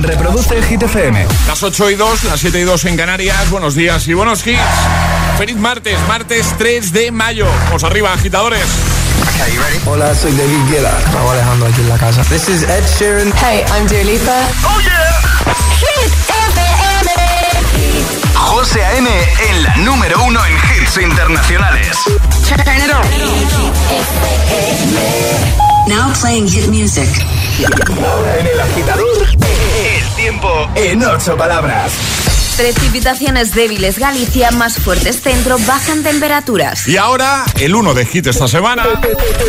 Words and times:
Reproduce 0.00 0.62
Hit 0.62 0.82
FM. 0.82 1.26
Las 1.46 1.62
8 1.62 1.90
y 1.90 1.94
2, 1.96 2.24
las 2.24 2.40
7 2.40 2.58
y 2.60 2.62
2 2.62 2.84
en 2.86 2.96
Canarias. 2.96 3.50
Buenos 3.50 3.74
días 3.74 4.06
y 4.08 4.14
buenos 4.14 4.46
hits. 4.46 4.58
Feliz 5.36 5.56
martes, 5.56 5.98
martes 6.06 6.46
3 6.56 6.92
de 6.92 7.10
mayo. 7.10 7.46
Vamos 7.66 7.82
arriba, 7.84 8.12
agitadores. 8.12 8.64
Hola, 9.86 10.14
soy 10.14 10.32
David 10.32 10.58
Guetta. 10.70 10.96
Estaba 10.98 11.32
Alejandro 11.32 11.66
aquí 11.68 11.80
en 11.80 11.88
la 11.88 11.96
casa. 11.98 12.22
This 12.24 12.48
is 12.48 12.62
Ed 12.62 12.84
Sheeran. 12.98 13.32
Hey, 13.42 13.64
I'm 13.74 13.86
Dua 13.86 14.02
Lipa. 14.04 14.40
¡Oh, 14.64 14.80
yeah! 14.80 15.20
Hit 15.78 16.12
FM. 16.28 17.10
José 18.34 18.84
A.M. 18.84 19.08
en 19.50 19.62
la 19.62 19.76
número 19.78 20.22
uno 20.22 20.40
en 20.44 20.52
hits 20.54 20.96
internacionales. 20.98 21.96
Turn 22.48 22.60
it 22.60 22.92
on. 22.92 23.02
Now 25.88 26.12
playing 26.20 26.46
hit 26.46 26.68
music. 26.68 27.08
Ahora 28.04 28.38
en 28.40 28.46
el 28.46 28.60
agitador, 28.60 29.26
el 29.26 30.16
tiempo 30.16 30.48
en 30.74 31.02
ocho 31.02 31.34
palabras. 31.34 31.92
Precipitaciones 32.58 33.54
débiles 33.54 33.98
Galicia, 33.98 34.50
más 34.50 34.78
fuertes 34.78 35.22
centro, 35.22 35.56
bajan 35.66 36.02
temperaturas. 36.02 36.86
Y 36.86 36.98
ahora, 36.98 37.46
el 37.58 37.74
1 37.74 37.94
de 37.94 38.04
hit 38.04 38.26
esta 38.26 38.46
semana. 38.48 38.84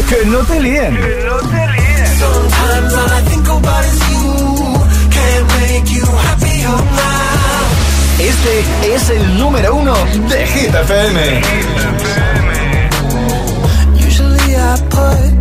Que 0.08 0.26
no 0.28 0.40
te 0.40 0.62
líen. 0.62 0.98
Este 8.20 8.96
es 8.96 9.10
el 9.10 9.38
número 9.38 9.76
uno 9.76 9.94
de 10.30 10.48
Hit 10.48 10.74
FM. 10.74 11.42
Usually 14.08 14.56
I 14.56 14.78
put 14.90 15.39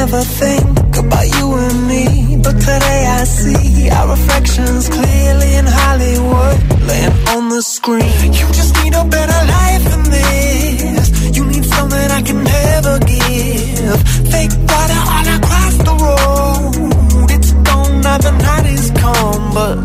never 0.00 0.22
think 0.22 0.96
about 1.02 1.26
you 1.36 1.46
and 1.66 1.78
me. 1.90 2.04
But 2.44 2.56
today 2.68 3.02
I 3.18 3.24
see 3.24 3.90
our 3.96 4.08
reflections 4.14 4.88
clearly 4.96 5.50
in 5.60 5.66
Hollywood, 5.80 6.56
laying 6.88 7.16
on 7.34 7.42
the 7.54 7.62
screen. 7.76 8.20
You 8.40 8.46
just 8.58 8.72
need 8.80 8.94
a 9.02 9.04
better 9.16 9.40
life 9.56 9.84
than 9.90 10.04
this. 10.16 11.06
You 11.36 11.42
need 11.52 11.64
something 11.76 12.06
I 12.18 12.22
can 12.28 12.40
never 12.56 12.94
give. 13.12 13.98
Fake 14.32 14.54
water 14.70 15.02
all 15.14 15.28
across 15.38 15.74
the 15.88 15.94
road. 16.04 17.28
It's 17.36 17.52
gone 17.68 17.94
now 18.06 18.18
the 18.26 18.32
night 18.46 18.66
is 18.76 18.86
come, 19.02 19.44
but 19.58 19.76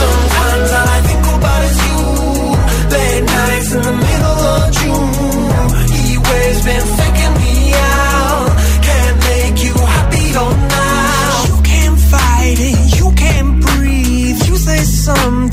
sometimes 0.00 0.70
all 0.78 0.88
I 0.96 1.00
think 1.08 1.24
about 1.36 1.60
is 1.68 1.78
you. 1.88 2.00
Late 2.94 3.24
nights 3.36 3.70
in 3.76 3.82
the 3.88 3.96
middle 4.06 4.38
of 4.54 4.64
June. 4.78 5.58
He 5.96 6.14
waves 6.28 6.60
been 6.66 6.86
faking 6.98 7.34
me 7.40 7.45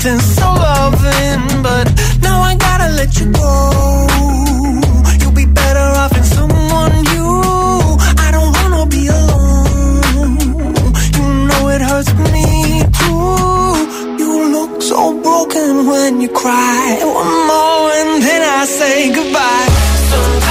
something 0.04 0.20
so 0.36 0.46
loving, 0.52 1.62
but 1.62 1.86
now 2.20 2.40
I 2.40 2.54
gotta 2.56 2.88
let 2.92 3.18
you 3.18 3.32
go. 3.32 4.06
You'll 5.20 5.32
be 5.32 5.46
better 5.46 5.88
off 6.02 6.14
in 6.16 6.24
someone 6.24 6.92
new. 7.12 7.40
I 8.26 8.28
don't 8.30 8.52
wanna 8.56 8.86
be 8.86 9.06
alone. 9.06 10.42
You 11.16 11.24
know 11.48 11.68
it 11.74 11.80
hurts 11.80 12.12
me 12.34 12.82
too. 13.00 14.20
You 14.20 14.30
look 14.56 14.82
so 14.82 15.20
broken 15.22 15.86
when 15.86 16.20
you 16.20 16.28
cry. 16.28 16.98
One 17.00 17.36
more 17.50 17.90
and 18.00 18.22
then 18.22 18.42
I 18.42 18.64
say 18.66 19.14
goodbye. 19.14 20.43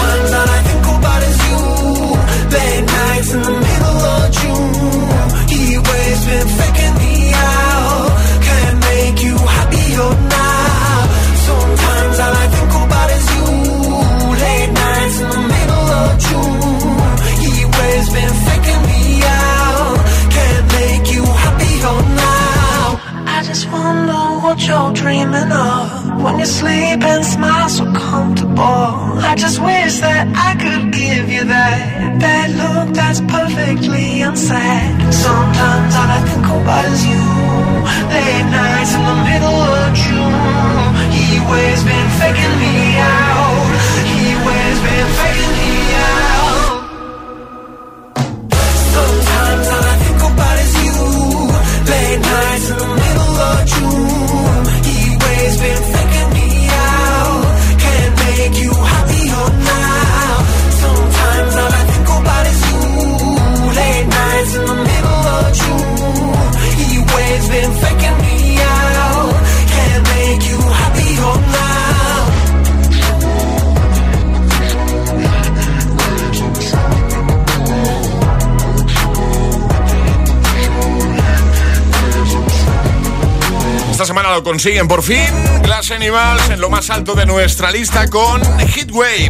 Consiguen 84.64 84.88
por 84.88 85.04
fin. 85.04 85.28
Glass 85.62 85.92
Animals 85.92 86.50
en 86.50 86.62
lo 86.62 86.70
más 86.70 86.90
alto 86.90 87.16
de 87.16 87.26
nuestra 87.26 87.70
lista 87.70 88.08
con 88.08 88.42
Heatwave. 88.42 89.30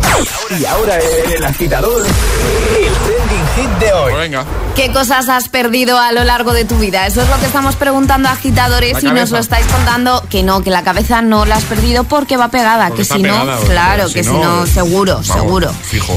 Y 0.59 0.65
ahora 0.65 0.99
el 1.35 1.43
agitador, 1.43 2.05
el 2.05 2.93
trending 2.93 3.47
hit 3.55 3.79
de 3.79 3.93
hoy. 3.93 4.11
Pues 4.11 4.17
venga. 4.17 4.45
¿Qué 4.75 4.91
cosas 4.91 5.29
has 5.29 5.49
perdido 5.49 5.97
a 5.97 6.11
lo 6.11 6.23
largo 6.23 6.53
de 6.53 6.65
tu 6.65 6.77
vida? 6.77 7.07
Eso 7.07 7.23
es 7.23 7.29
lo 7.29 7.39
que 7.39 7.47
estamos 7.47 7.75
preguntando 7.75 8.29
a 8.29 8.33
agitadores 8.33 9.01
y 9.01 9.07
nos 9.07 9.31
lo 9.31 9.39
estáis 9.39 9.65
contando 9.65 10.23
que 10.29 10.43
no, 10.43 10.61
que 10.61 10.69
la 10.69 10.83
cabeza 10.83 11.23
no 11.23 11.45
la 11.45 11.55
has 11.55 11.63
perdido 11.63 12.03
porque 12.03 12.37
va 12.37 12.49
pegada, 12.49 12.89
Porque 12.89 13.01
que 13.01 13.13
si 13.15 13.23
pegada, 13.23 13.55
no, 13.55 13.61
claro, 13.61 14.09
si 14.09 14.13
que 14.13 14.23
si 14.23 14.33
no, 14.33 14.57
no, 14.57 14.65
seguro, 14.67 15.13
vamos, 15.13 15.27
seguro. 15.27 15.73
Fijo. 15.81 16.15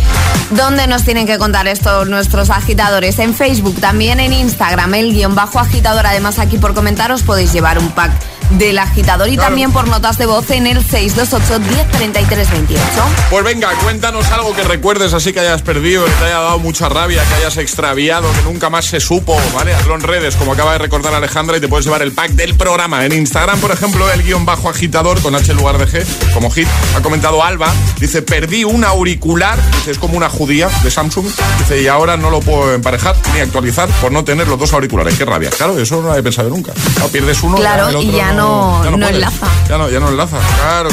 ¿Dónde 0.51 0.87
nos 0.89 1.05
tienen 1.05 1.27
que 1.27 1.39
contar 1.39 1.69
esto 1.69 2.05
nuestros 2.05 2.51
agitadores? 2.51 3.19
En 3.19 3.35
Facebook, 3.35 3.81
también 3.81 4.21
en 4.21 4.35
Instagram, 4.35 4.93
el 4.93 5.15
guion 5.15 5.35
bajo 5.35 5.59
agitador. 5.59 6.07
Además, 6.07 6.39
aquí 6.39 6.59
por 6.59 6.75
comentaros 6.75 7.23
podéis 7.23 7.53
llevar 7.55 7.79
un 7.79 7.89
pack 7.93 8.13
del 8.59 8.79
agitador 8.79 9.29
y 9.29 9.35
Claro. 9.35 9.49
también 9.49 9.73
por 9.73 9.87
notas 9.89 10.19
de 10.19 10.27
voz 10.27 10.51
en 10.51 10.67
el 10.67 10.85
628 10.85 11.61
1033 11.61 12.51
28. 12.51 12.83
Pues 13.31 13.45
venga, 13.45 13.71
cuéntanos 13.83 14.31
algo 14.33 14.55
que 14.55 14.63
recuerdes 14.65 15.13
así 15.15 15.33
que 15.33 15.41
hayas 15.41 15.63
perdido, 15.63 16.05
que 16.05 16.11
te 16.13 16.25
haya 16.25 16.39
dado 16.41 16.59
mucha 16.59 16.89
rabia, 16.89 17.23
que 17.29 17.35
hayas 17.35 17.57
extraviado, 17.57 18.31
que 18.33 18.43
nunca 18.43 18.71
más 18.71 18.87
se 18.87 19.01
supo, 19.01 19.37
¿vale? 19.55 19.75
Hazlo 19.75 19.95
en 19.95 20.01
redes, 20.03 20.37
como 20.37 20.53
acaba 20.53 20.73
de 20.73 20.79
recordar 20.79 21.15
Alejandra, 21.15 21.57
y 21.57 21.61
te 21.61 21.69
puedes 21.69 21.85
llevar 21.87 22.03
el 22.03 22.13
pack 22.13 22.31
del 22.33 22.55
programa. 22.55 23.05
En 23.05 23.13
Instagram, 23.13 23.59
por 23.61 23.71
ejemplo, 23.73 24.11
el 24.11 24.23
guion 24.23 24.45
bajo 24.47 24.69
agitador 24.69 25.21
con 25.21 25.35
H 25.35 25.51
en 25.53 25.59
lugar 25.59 25.79
de 25.79 25.87
G, 25.87 26.05
como 26.33 26.51
hit, 26.51 26.69
ha 26.97 27.01
comentado 27.01 27.43
Alba, 27.45 27.73
dice, 28.01 28.23
perdí 28.23 28.65
un 28.65 28.85
auricular, 28.85 29.59
dice, 29.73 29.91
es 29.93 29.99
como 29.99 30.17
una 30.17 30.29
judía 30.29 30.69
de 30.83 30.91
Samsung, 30.91 31.27
dice, 31.59 31.83
y 31.83 31.89
ahora 31.89 32.17
no 32.17 32.31
lo 32.31 32.41
puedo 32.41 32.73
emparejar 32.75 33.17
ni 33.35 33.41
actualizar 33.41 33.89
por 34.01 34.13
no 34.13 34.25
tener 34.25 34.49
los 34.49 34.59
dos 34.59 34.73
auriculares. 34.73 35.17
Qué 35.19 35.25
rabia. 35.25 35.51
Claro, 35.51 35.79
eso 35.79 35.97
no 35.97 36.03
lo 36.03 36.11
había 36.13 36.23
pensado 36.23 36.49
nunca. 36.49 36.73
Claro, 36.95 37.09
pierdes 37.11 37.43
uno, 37.43 37.57
Claro, 37.57 37.89
el 37.89 37.97
y 38.03 38.11
otro 38.47 38.85
ya 38.85 38.91
no- 38.91 38.97
no 38.97 39.09
enlaza. 39.09 39.47
Ya 39.69 39.79
no, 39.79 39.89
ya 39.91 40.01
no 40.01 40.09
enlaza, 40.09 40.39
claro. 40.59 40.89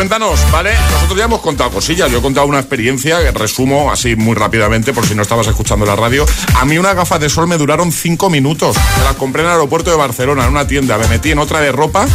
Cuéntanos, 0.00 0.40
¿vale? 0.50 0.70
Nosotros 0.92 1.18
ya 1.18 1.24
hemos 1.26 1.40
contado 1.42 1.68
cosillas. 1.68 2.10
Yo 2.10 2.20
he 2.20 2.22
contado 2.22 2.46
una 2.46 2.58
experiencia 2.58 3.20
que 3.20 3.32
resumo 3.32 3.92
así 3.92 4.16
muy 4.16 4.34
rápidamente 4.34 4.94
por 4.94 5.06
si 5.06 5.14
no 5.14 5.20
estabas 5.20 5.46
escuchando 5.46 5.84
la 5.84 5.94
radio. 5.94 6.24
A 6.58 6.64
mí 6.64 6.78
unas 6.78 6.96
gafas 6.96 7.20
de 7.20 7.28
sol 7.28 7.46
me 7.46 7.58
duraron 7.58 7.92
cinco 7.92 8.30
minutos. 8.30 8.78
Me 8.96 9.04
las 9.04 9.16
compré 9.16 9.42
en 9.42 9.48
el 9.48 9.52
aeropuerto 9.52 9.90
de 9.90 9.98
Barcelona, 9.98 10.44
en 10.44 10.52
una 10.52 10.66
tienda. 10.66 10.96
Me 10.96 11.06
metí 11.06 11.32
en 11.32 11.38
otra 11.38 11.60
de 11.60 11.70
ropa 11.70 12.06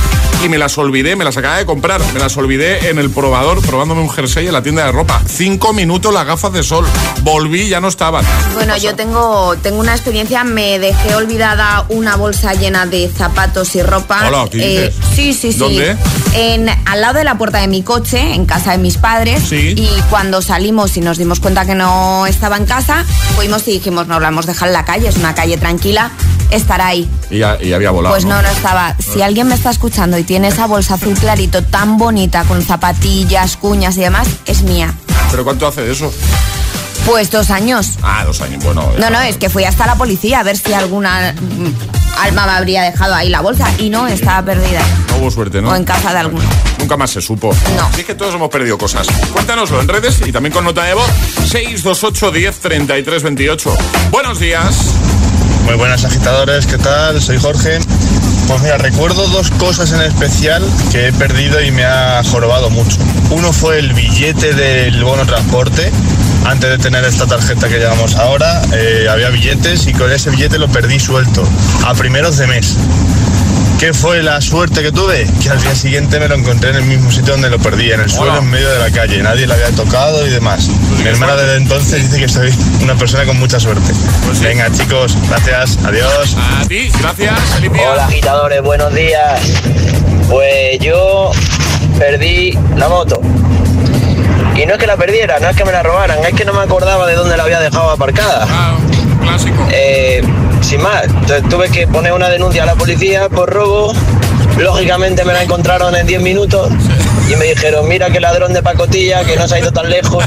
y 0.44 0.50
me 0.50 0.58
las 0.58 0.76
olvidé. 0.80 1.16
Me 1.16 1.24
las 1.24 1.38
acababa 1.38 1.60
de 1.60 1.68
comprar. 1.68 2.02
Me 2.12 2.20
las 2.20 2.36
olvidé 2.38 2.90
en 2.90 2.98
el 2.98 3.12
probador 3.12 3.62
probándome 3.62 4.02
un 4.02 4.10
jersey 4.10 4.48
en 4.48 4.54
la 4.54 4.64
tienda 4.64 4.84
de 4.84 4.92
ropa. 4.92 5.22
Cinco 5.28 5.72
minutos 5.72 6.12
las 6.12 6.26
gafas 6.26 6.54
de 6.54 6.64
sol. 6.64 6.88
Volví 7.22 7.62
y 7.62 7.70
ya 7.70 7.82
no 7.82 7.90
estaban. 7.90 8.26
Bueno, 8.56 8.76
yo 8.78 8.96
tengo, 8.96 9.56
tengo 9.62 9.78
una 9.78 9.94
experiencia, 9.94 10.44
me 10.44 10.80
dejé 10.80 11.14
olvidada 11.14 11.86
una 11.90 12.16
bolsa 12.16 12.56
llena 12.56 12.88
de 12.88 13.12
zapatos 13.16 13.76
y 13.76 13.84
ropa. 13.84 14.22
Eh, 14.24 14.28
Hola, 14.30 14.48
¿qué 14.50 14.58
dices? 14.58 14.96
sí, 15.16 15.34
sí, 15.36 15.54
sí. 15.54 15.60
¿Dónde? 15.60 15.96
En, 16.34 16.68
al 16.68 17.00
lado 17.00 17.20
de 17.20 17.24
la 17.24 17.38
puerta 17.38 17.60
de 17.60 17.68
mi 17.68 17.75
coche, 17.84 18.34
en 18.34 18.46
casa 18.46 18.72
de 18.72 18.78
mis 18.78 18.98
padres. 18.98 19.44
Sí. 19.48 19.76
Y 19.78 19.90
cuando 20.10 20.42
salimos 20.42 20.98
y 20.98 21.02
nos 21.02 21.18
dimos 21.18 21.40
cuenta 21.40 21.66
que 21.66 21.76
no 21.76 22.26
estaba 22.26 22.58
en 22.58 22.66
casa, 22.66 23.06
fuimos 23.36 23.68
y 23.68 23.72
dijimos, 23.72 24.08
no 24.08 24.20
la 24.20 24.30
hemos 24.30 24.46
dejado 24.46 24.68
en 24.68 24.74
la 24.74 24.86
calle, 24.86 25.08
es 25.08 25.18
una 25.18 25.36
calle 25.36 25.58
tranquila. 25.58 26.12
estará 26.52 26.88
ahí. 26.88 27.10
Y 27.30 27.40
ya, 27.40 27.58
y 27.62 27.70
ya 27.70 27.76
había 27.76 27.92
volado. 27.92 28.14
Pues 28.14 28.26
no, 28.26 28.42
no 28.42 28.48
estaba. 28.48 28.96
Si 29.00 29.22
alguien 29.22 29.48
me 29.48 29.56
está 29.56 29.72
escuchando 29.72 30.18
y 30.18 30.24
tiene 30.24 30.50
esa 30.50 30.68
bolsa 30.68 30.96
azul 30.96 31.16
clarito 31.16 31.64
tan 31.64 31.98
bonita 31.98 32.44
con 32.44 32.62
zapatillas, 32.62 33.58
cuñas 33.58 33.98
y 33.98 34.02
demás, 34.02 34.28
es 34.46 34.64
mía. 34.64 34.94
¿Pero 35.32 35.44
cuánto 35.44 35.68
hace 35.68 35.82
de 35.82 35.92
eso? 35.92 36.12
Pues 37.06 37.30
dos 37.30 37.52
años. 37.52 37.92
Ah, 38.02 38.24
dos 38.26 38.42
años, 38.42 38.64
bueno. 38.64 38.92
No, 38.98 39.10
no, 39.12 39.22
es 39.22 39.38
que 39.38 39.50
fui 39.50 39.64
hasta 39.64 39.86
la 39.86 39.96
policía 39.96 40.40
a 40.40 40.44
ver 40.44 40.58
si 40.58 40.74
alguna 40.74 41.34
mm, 41.34 42.20
alma 42.20 42.46
me 42.48 42.52
habría 42.54 42.82
dejado 42.82 43.14
ahí 43.14 43.30
la 43.30 43.42
bolsa 43.42 43.68
y 43.78 43.90
no, 43.90 44.08
estaba 44.08 44.44
perdida. 44.44 44.82
No 45.10 45.18
hubo 45.18 45.32
suerte, 45.32 45.62
¿no? 45.62 45.70
O 45.70 45.76
en 45.76 45.84
casa 45.84 46.12
de 46.14 46.20
alguno. 46.20 46.44
Nunca 46.80 46.98
más 46.98 47.12
se 47.12 47.22
supo. 47.22 47.56
No. 47.78 47.90
Sí 47.96 48.04
que 48.04 48.16
todos 48.16 48.34
hemos 48.34 48.50
perdido 48.50 48.78
cosas. 48.78 49.08
Cuéntanoslo 49.32 49.80
en 49.82 49.88
redes 49.88 50.22
y 50.26 50.32
también 50.32 50.52
con 50.52 50.66
nota 50.66 50.84
de 50.84 50.96
voz. 50.96 51.10
628 51.48 52.32
10 52.32 52.60
33 52.60 53.24
28. 53.24 53.74
Buenos 54.10 54.40
días. 54.40 54.96
Muy 55.66 55.76
buenas 55.76 56.06
agitadores, 56.06 56.66
¿qué 56.66 56.78
tal? 56.78 57.22
Soy 57.22 57.38
Jorge. 57.40 57.80
Pues 58.48 58.62
mira, 58.62 58.78
recuerdo 58.78 59.28
dos 59.28 59.50
cosas 59.52 59.92
en 59.92 60.02
especial 60.02 60.64
que 60.92 61.08
he 61.08 61.14
perdido 61.14 61.62
y 61.62 61.72
me 61.72 61.86
ha 61.86 62.22
jorobado 62.24 62.70
mucho. 62.70 62.98
Uno 63.32 63.52
fue 63.52 63.80
el 63.80 63.94
billete 63.94 64.54
del 64.54 65.04
bono 65.04 65.26
transporte. 65.26 65.92
Antes 66.46 66.70
de 66.70 66.78
tener 66.78 67.04
esta 67.04 67.26
tarjeta 67.26 67.68
que 67.68 67.80
llevamos 67.80 68.16
ahora, 68.16 68.62
eh, 68.74 69.08
había 69.10 69.30
billetes 69.30 69.88
y 69.88 69.94
con 69.94 70.12
ese 70.12 70.30
billete 70.30 70.60
lo 70.60 70.68
perdí 70.68 71.00
suelto 71.00 71.44
a 71.86 71.94
primeros 71.96 72.38
de 72.38 72.48
mes. 72.48 72.78
¿Qué 73.80 73.94
fue 73.94 74.24
la 74.24 74.40
suerte 74.40 74.82
que 74.82 74.92
tuve? 74.92 75.28
Que 75.42 75.50
al 75.50 75.62
día 75.62 75.76
siguiente 75.76 76.20
me 76.20 76.28
lo 76.28 76.36
encontré 76.36 76.70
en 76.70 76.78
el 76.78 76.86
mismo 76.86 77.12
sitio 77.12 77.34
donde 77.34 77.50
lo 77.50 77.60
perdí, 77.60 77.92
en 77.92 78.00
el 78.00 78.10
suelo 78.10 78.34
Hola. 78.34 78.42
en 78.42 78.50
medio 78.50 78.70
de 78.70 78.80
la 78.80 78.92
calle. 78.92 79.22
Nadie 79.22 79.48
lo 79.48 79.54
había 79.54 79.70
tocado 79.72 80.26
y 80.26 80.30
demás. 80.30 80.70
Mi 81.04 81.10
hermana 81.10 81.36
desde 81.36 81.58
entonces 81.58 82.04
dice 82.04 82.20
que 82.20 82.30
soy 82.30 82.54
una 82.82 82.96
persona 82.96 83.26
con 83.26 83.38
mucha 83.38 83.60
suerte. 83.60 83.92
Pues 84.26 84.38
sí. 84.38 84.46
Venga 84.46 84.72
chicos, 84.72 85.18
gracias, 85.28 85.78
adiós. 85.84 86.38
A 86.38 86.66
ti, 86.68 86.90
gracias, 87.02 87.40
Felipe. 87.56 87.80
Hola 87.86 88.06
agitadores, 88.06 88.62
buenos 88.62 88.94
días. 88.94 89.42
Pues 90.30 90.80
yo 90.80 91.32
perdí 92.00 92.58
la 92.78 92.88
moto. 92.88 93.20
Y 94.56 94.66
no 94.66 94.74
es 94.74 94.80
que 94.80 94.88
la 94.88 94.96
perdiera, 94.96 95.40
no 95.40 95.50
es 95.50 95.56
que 95.56 95.66
me 95.66 95.72
la 95.72 95.84
robaran, 95.84 96.20
es 96.26 96.34
que 96.34 96.46
no 96.46 96.54
me 96.54 96.62
acordaba 96.62 97.06
de 97.08 97.16
dónde 97.16 97.36
la 97.36 97.44
había 97.44 97.60
dejado 97.60 97.92
aparcada. 97.92 98.48
Ah, 98.50 98.78
clásico. 99.22 99.68
Eh, 99.72 100.22
sin 100.62 100.82
más, 100.82 101.08
tuve 101.50 101.70
que 101.70 101.88
poner 101.88 102.14
una 102.14 102.30
denuncia 102.30 102.64
a 102.64 102.66
la 102.66 102.76
policía 102.76 103.30
por 103.30 103.52
robo. 103.52 103.94
Lógicamente 104.58 105.26
me 105.26 105.34
la 105.34 105.44
encontraron 105.44 105.96
en 105.96 106.08
10 106.08 106.22
minutos 106.22 106.72
y 107.30 107.36
me 107.36 107.46
dijeron, 107.46 107.88
mira 107.88 108.10
qué 108.10 108.20
ladrón 108.20 108.54
de 108.54 108.62
pacotilla, 108.62 109.24
que 109.24 109.36
no 109.36 109.48
se 109.48 109.56
ha 109.56 109.60
ido 109.60 109.72
tan 109.72 109.90
lejos. 109.90 110.24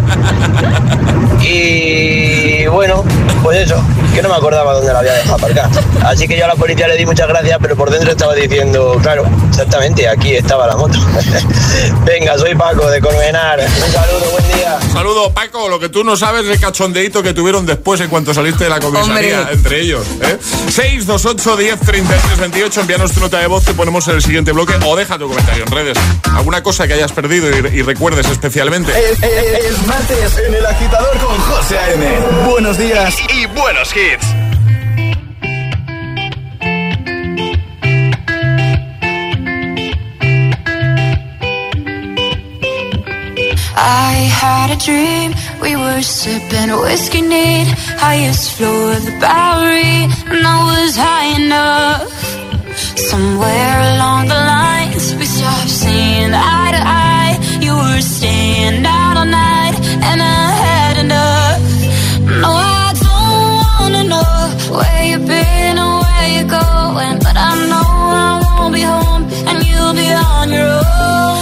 Y 1.41 2.67
bueno, 2.67 3.05
pues 3.43 3.59
eso, 3.67 3.83
que 4.15 4.21
no 4.23 4.29
me 4.29 4.35
acordaba 4.35 4.75
dónde 4.75 4.93
la 4.93 4.99
había 4.99 5.15
dejado 5.15 5.37
aparcada. 5.37 5.71
Así 6.05 6.27
que 6.27 6.37
yo 6.37 6.45
a 6.45 6.49
la 6.49 6.57
policía 6.57 6.89
le 6.89 6.97
di 6.97 7.07
muchas 7.07 7.29
gracias, 7.29 7.59
pero 7.63 7.77
por 7.77 7.91
dentro 7.91 8.11
estaba 8.11 8.35
diciendo, 8.35 8.99
claro, 9.01 9.25
exactamente, 9.49 10.09
aquí 10.09 10.35
estaba 10.35 10.67
la 10.67 10.77
moto. 10.77 10.99
Venga, 12.05 12.37
soy 12.37 12.55
Paco 12.55 12.91
de 12.91 13.01
Colmenar. 13.01 13.61
Un 13.61 13.93
saludo, 13.93 14.31
buen 14.33 14.49
día. 14.49 14.79
Saludo, 14.93 15.33
Paco. 15.33 15.69
Lo 15.69 15.79
que 15.79 15.89
tú 15.89 16.03
no 16.03 16.17
sabes 16.17 16.45
es 16.45 16.51
el 16.51 16.61
cachondeito 16.61 17.23
que 17.23 17.33
tuvieron 17.33 17.65
después 17.65 18.01
en 18.01 18.09
cuanto 18.09 18.35
saliste 18.35 18.65
de 18.65 18.71
la 18.71 18.81
comisaría 18.81 19.41
Hombre. 19.41 19.55
entre 19.55 19.81
ellos. 19.81 20.07
¿eh? 20.23 20.39
628 20.69 21.57
10 21.57 21.81
33 21.81 22.39
28. 22.39 22.81
Envíanos 22.81 23.13
tu 23.13 23.21
nota 23.21 23.39
de 23.39 23.47
voz, 23.47 23.65
te 23.65 23.75
ponemos 23.75 24.07
en 24.09 24.17
el 24.17 24.23
siguiente 24.23 24.53
bloque 24.53 24.75
o 24.85 24.97
deja 24.97 25.19
tu 25.19 25.29
comentario 25.29 25.65
en 25.65 25.71
redes. 25.71 25.99
¿Alguna 26.35 26.63
cosa 26.63 26.88
que 26.89 26.95
hayas 26.95 27.13
perdido 27.13 27.49
y, 27.51 27.79
y 27.79 27.83
recuerdes 27.83 28.27
especialmente? 28.27 28.91
Es, 28.93 29.23
es- 29.23 29.65
es 29.67 29.87
martes 29.87 30.39
en 30.39 30.55
el 30.55 30.67
agitador 30.67 31.17
con 31.19 31.39
José 31.39 31.79
A.M. 31.79 32.07
Buenos 32.51 32.77
días 32.79 33.15
y, 33.31 33.43
y 33.43 33.47
buenos 33.47 33.95
hits. 33.95 34.27
I 43.81 44.29
had 44.41 44.71
a 44.71 44.77
dream, 44.77 45.33
we 45.61 45.77
were 45.77 46.03
sipping 46.03 46.71
whiskey 46.83 47.23
neat, 47.23 47.69
highest 47.99 48.57
floor 48.57 48.93
of 48.93 49.05
the 49.05 49.17
Bowery, 49.21 49.99
and 50.33 50.43
I 50.47 50.59
was 50.73 50.97
high 50.97 51.29
enough. 51.43 52.11
Somewhere 53.11 53.77
along 53.95 54.29
the 54.29 54.35
lines, 54.35 55.15
we 55.15 55.25
stopped 55.25 55.71
seeing 55.71 55.98
eye 56.27 56.71
to 56.77 56.83
eye. 56.85 57.35
You 57.61 57.73
were 57.75 58.01
staying 58.01 58.85
out 58.85 59.17
all 59.17 59.25
night, 59.25 59.75
and 60.09 60.19
I 60.23 60.43
had 60.67 60.97
enough. 61.05 61.61
No, 62.43 62.51
I 62.51 62.93
don't 63.07 63.81
wanna 63.81 64.05
know 64.13 64.33
where 64.79 65.05
you've 65.11 65.27
been 65.27 65.79
or 65.79 65.95
where 66.03 66.29
you're 66.35 66.53
going, 66.61 67.17
but 67.27 67.37
I 67.37 67.51
know 67.71 67.89
I 68.27 68.31
won't 68.45 68.75
be 68.75 68.83
home, 68.83 69.25
and 69.49 69.57
you'll 69.67 69.95
be 69.95 70.09
on 70.13 70.51
your 70.51 70.69
own. 70.69 71.38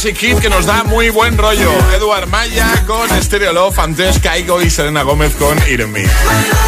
Classic 0.00 0.16
Hit 0.16 0.38
que 0.38 0.48
nos 0.48 0.64
da 0.64 0.84
muy 0.84 1.10
buen 1.10 1.36
rollo. 1.36 1.72
Eduard 1.92 2.28
Maya 2.28 2.84
con 2.86 3.10
Stereo 3.20 3.52
Love, 3.52 3.76
antes 3.80 4.20
Caigo 4.20 4.62
y 4.62 4.70
Serena 4.70 5.02
Gómez 5.02 5.34
con 5.34 5.58
Irene 5.68 6.04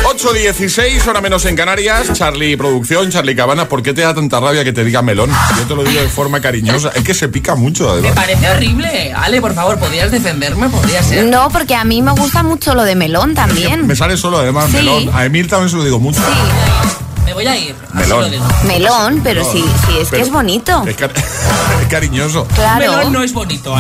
8.16, 0.03 1.07
hora 1.07 1.21
menos 1.21 1.45
en 1.45 1.55
Canarias. 1.55 2.13
Charlie 2.13 2.57
Producción, 2.57 3.09
Charlie 3.09 3.37
Cabana, 3.37 3.69
¿por 3.69 3.85
qué 3.85 3.95
te 3.95 4.01
da 4.01 4.15
tanta 4.15 4.41
rabia 4.41 4.65
que 4.65 4.73
te 4.73 4.83
diga 4.83 5.03
melón? 5.03 5.31
Yo 5.57 5.63
te 5.63 5.77
lo 5.77 5.85
digo 5.85 6.01
de 6.01 6.09
forma 6.09 6.41
cariñosa. 6.41 6.91
Es 6.97 7.05
que 7.05 7.15
se 7.15 7.29
pica 7.29 7.55
mucho, 7.55 7.89
además. 7.89 8.11
Me 8.11 8.17
parece 8.17 8.51
horrible. 8.51 9.13
Ale, 9.13 9.41
por 9.41 9.55
favor, 9.55 9.79
¿podrías 9.79 10.11
defenderme? 10.11 10.69
¿Podría 10.69 11.01
ser? 11.01 11.25
No, 11.27 11.51
porque 11.51 11.77
a 11.77 11.85
mí 11.85 12.03
me 12.03 12.11
gusta 12.11 12.43
mucho 12.43 12.75
lo 12.75 12.83
de 12.83 12.97
melón 12.97 13.37
también. 13.37 13.87
Me 13.87 13.95
sale 13.95 14.17
solo, 14.17 14.39
además, 14.39 14.71
melón. 14.71 15.09
A 15.15 15.25
Emil 15.25 15.47
también 15.47 15.71
se 15.71 15.77
lo 15.77 15.85
digo 15.85 16.01
mucho. 16.01 16.19
Sí. 16.19 17.05
Me 17.27 17.35
voy 17.35 17.47
a 17.47 17.57
ir. 17.57 17.77
Melón. 18.19 18.49
Melón, 18.67 19.21
pero 19.23 19.45
sí, 19.45 19.65
sí, 19.87 19.99
es 20.01 20.11
que 20.11 20.21
es 20.21 20.31
bonito. 20.31 20.85
Es, 20.87 20.97
cariñoso. 21.89 22.47
Claro. 22.55 22.79
Melón 22.79 23.13
no 23.13 23.23
es 23.23 23.33
bonito, 23.33 23.75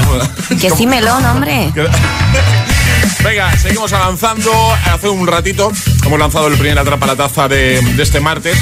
Que 0.60 0.70
sí, 0.70 0.86
melón, 0.86 1.24
hombre. 1.24 1.72
Venga, 3.24 3.56
seguimos 3.58 3.92
avanzando. 3.92 4.50
Hace 4.92 5.08
un 5.08 5.26
ratito 5.26 5.70
hemos 6.06 6.18
lanzado 6.18 6.46
el 6.46 6.54
primer 6.54 6.78
atrapa 6.78 7.06
la 7.06 7.16
taza 7.16 7.48
de, 7.48 7.80
de 7.80 8.02
este 8.02 8.20
martes. 8.20 8.56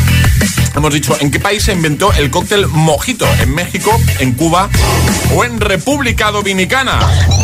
Hemos 0.75 0.93
dicho, 0.93 1.17
¿en 1.21 1.31
qué 1.31 1.41
país 1.41 1.65
se 1.65 1.73
inventó 1.73 2.13
el 2.13 2.31
cóctel 2.31 2.67
mojito? 2.69 3.27
¿En 3.41 3.55
México, 3.55 3.91
en 4.21 4.33
Cuba 4.33 4.69
o 5.35 5.45
en 5.45 5.61
República 5.61 6.31
Dominicana? 6.31 6.99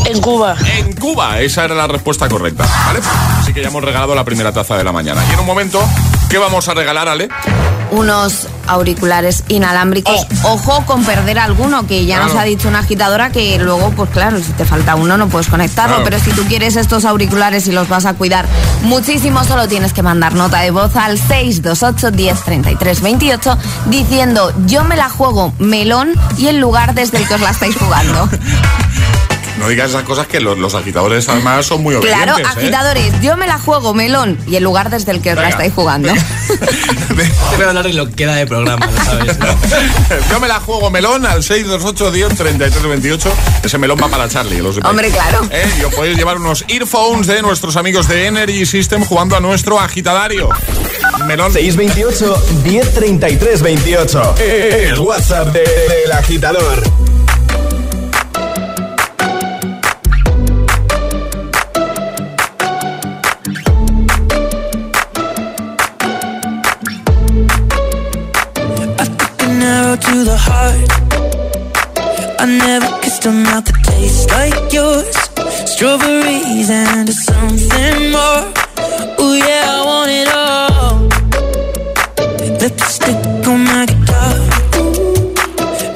En 0.07 0.21
Cuba. 0.21 0.57
En 0.77 0.93
Cuba, 0.93 1.41
esa 1.41 1.65
era 1.65 1.75
la 1.75 1.87
respuesta 1.87 2.29
correcta, 2.29 2.65
¿vale? 2.87 3.01
Así 3.39 3.53
que 3.53 3.63
ya 3.63 3.69
hemos 3.69 3.83
regalado 3.83 4.15
la 4.15 4.25
primera 4.25 4.53
taza 4.53 4.77
de 4.77 4.85
la 4.85 4.93
mañana. 4.93 5.25
Y 5.29 5.33
en 5.33 5.41
un 5.41 5.47
momento, 5.47 5.83
¿qué 6.35 6.39
vamos 6.39 6.67
a 6.67 6.75
regalar, 6.75 7.07
Ale? 7.07 7.29
Unos 7.93 8.49
auriculares 8.67 9.45
inalámbricos. 9.47 10.27
Oh. 10.43 10.55
Ojo 10.55 10.85
con 10.85 11.05
perder 11.05 11.39
alguno, 11.39 11.87
que 11.87 12.07
ya 12.07 12.17
Claro. 12.17 12.33
nos 12.33 12.43
ha 12.43 12.45
dicho 12.45 12.67
una 12.67 12.81
agitadora 12.81 13.31
que 13.31 13.57
luego, 13.61 13.93
pues 13.93 14.11
claro, 14.11 14.39
si 14.39 14.51
te 14.51 14.65
falta 14.65 14.97
uno 14.97 15.17
no 15.17 15.29
puedes 15.29 15.47
conectarlo, 15.47 15.99
Claro. 15.99 16.11
pero 16.11 16.19
si 16.19 16.33
tú 16.33 16.43
quieres 16.49 16.75
estos 16.75 17.05
auriculares 17.05 17.69
y 17.69 17.71
los 17.73 17.89
vas 17.89 18.05
a 18.05 18.15
cuidar 18.15 18.49
muchísimo, 18.83 19.45
solo 19.45 19.69
tienes 19.69 19.93
que 19.93 20.03
mandar 20.03 20.35
nota 20.35 20.59
de 20.63 20.73
voz 20.73 20.97
al 20.97 21.19
628 21.19 22.11
10 22.11 22.43
33 22.43 23.01
28 23.01 23.57
diciendo 23.87 24.53
yo 24.67 24.83
me 24.83 24.97
la 24.97 25.11
juego 25.11 25.53
melón 25.61 26.15
y 26.37 26.49
el 26.49 26.59
lugar 26.59 26.95
desde 26.95 27.19
el 27.19 27.29
que 27.29 27.35
os 27.35 27.41
la 27.43 27.51
estáis 27.51 27.77
jugando. 27.77 28.29
No 29.65 29.71
digas 29.71 29.89
esas 29.89 30.03
cosas 30.03 30.27
que 30.27 30.41
los, 30.41 30.59
los 30.59 30.75
agitadores 30.75 31.27
además 31.27 31.65
son 31.65 31.83
muy 31.83 31.95
obedientes. 31.95 32.23
Claro, 32.23 32.39
¿eh? 32.39 32.43
agitadores, 32.47 33.15
yo 33.23 33.35
me 33.39 33.47
la 33.47 33.59
juego 33.59 33.95
melón 33.95 34.39
y 34.47 34.57
el 34.57 34.63
lugar 34.63 34.91
desde 34.91 35.11
el 35.11 35.23
que 35.23 35.31
os 35.33 35.37
la 35.37 35.49
estáis 35.49 35.73
jugando. 35.73 36.13
Te 37.09 37.57
voy 37.57 37.65
a 37.65 37.69
hablar 37.71 37.87
de 37.87 37.95
lo 37.95 38.07
que 38.09 38.13
queda 38.15 38.35
de 38.35 38.47
programa, 38.47 38.87
lo 38.87 39.05
sabes. 39.05 39.39
¿no? 39.39 39.47
Yo 40.31 40.39
me 40.41 40.49
la 40.49 40.61
juego 40.61 40.91
melón 40.91 41.25
al 41.25 41.43
628 41.43 42.11
10 42.11 42.37
33 42.37 42.83
28. 42.83 43.33
Ese 43.63 43.79
melón 43.79 43.99
va 44.03 44.09
para 44.09 44.29
Charlie, 44.29 44.59
lo 44.61 44.71
sepáis. 44.73 44.91
Hombre, 44.91 45.09
claro. 45.11 45.47
¿Eh? 45.51 45.65
Y 45.81 45.85
os 45.85 45.95
podéis 45.95 46.19
llevar 46.19 46.37
unos 46.37 46.63
earphones 46.69 47.27
de 47.27 47.41
nuestros 47.41 47.77
amigos 47.77 48.07
de 48.07 48.27
Energy 48.27 48.67
System 48.67 49.03
jugando 49.05 49.35
a 49.37 49.41
nuestro 49.41 49.81
agitadario. 49.81 50.51
Melón. 51.27 51.53
628 51.55 52.45
1033 52.65 53.63
28. 53.63 54.35
El 54.41 54.99
WhatsApp 54.99 55.49
de- 55.53 55.61
del 56.05 56.13
agitador. 56.13 56.83
to 70.05 70.25
the 70.25 70.37
heart. 70.37 70.91
I 72.39 72.45
never 72.47 72.91
kissed 73.01 73.25
a 73.27 73.31
mouth 73.31 73.65
that 73.65 73.81
tastes 73.89 74.27
like 74.37 74.73
yours. 74.73 75.17
Strawberries 75.73 76.69
and 76.71 77.09
something 77.09 78.13
more. 78.13 78.45
Oh 79.23 79.33
yeah, 79.33 79.65
I 79.77 79.81
want 79.91 80.11
it 80.21 80.29
all. 80.43 80.95
Lipstick 82.61 83.49
on 83.49 83.61
my 83.65 83.87
guitar. 83.91 84.35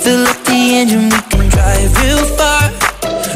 Fill 0.03 0.25
up 0.33 0.41
the 0.49 0.61
engine, 0.81 1.09
we 1.13 1.21
can 1.31 1.45
drive 1.55 1.93
real 2.03 2.25
far. 2.39 2.65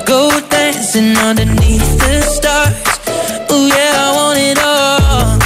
Go 0.07 0.21
dancing 0.49 1.17
underneath 1.29 1.89
the 2.01 2.15
stars. 2.37 2.75
Oh 3.53 3.67
yeah, 3.67 4.05
I 4.05 4.09
want 4.19 4.39
it 4.51 4.59
all. 4.73 5.37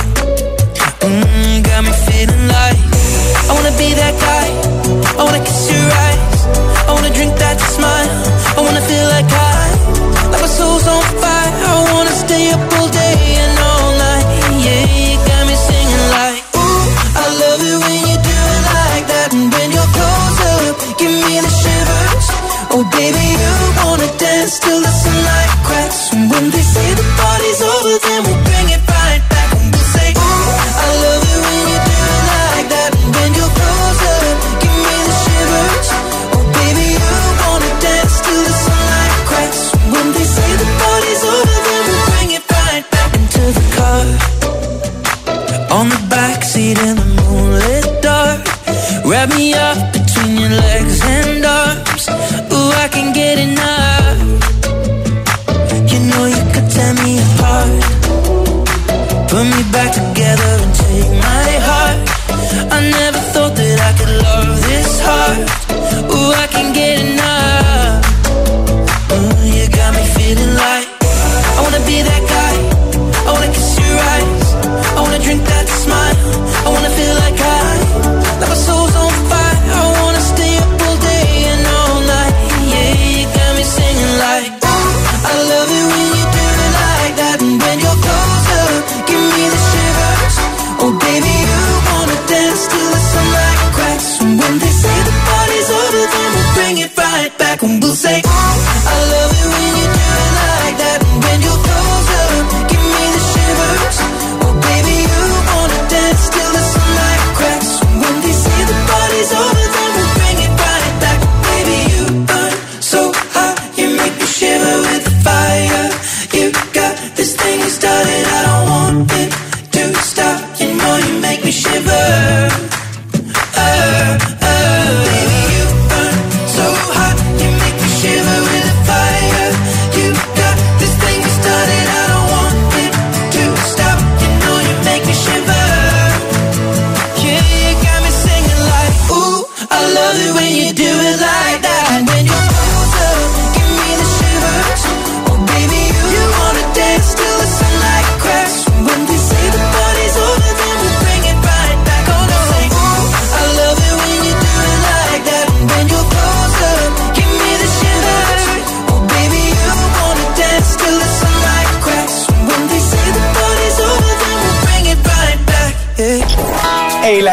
Mm, 1.03 1.65
got 1.67 1.83
me 1.83 1.93
feeling 2.07 2.47
like 2.57 2.79
I 3.49 3.53
wanna 3.55 3.75
be 3.77 3.91
that 3.95 4.15
guy 4.21 4.66
I 5.19 5.25
wanna 5.25 5.43
kiss 5.45 5.71
your 5.73 5.89
eyes. 6.07 6.41
I 6.89 6.93
wanna 6.93 7.13
drink 7.13 7.33
that 7.39 7.59
smile. 7.75 8.11
I 8.59 8.61
wanna 8.61 8.85
feel 8.91 9.07
like 9.17 9.29
I, 9.29 10.31
like 10.31 10.43
my 10.45 10.51
soul's 10.59 10.87
on 10.87 11.03
fire. 11.23 11.53
I 11.73 11.93
wanna 11.93 12.15
stay 12.25 12.51
up 12.53 12.61
all 12.79 12.89
day 12.89 13.17
and 13.43 13.56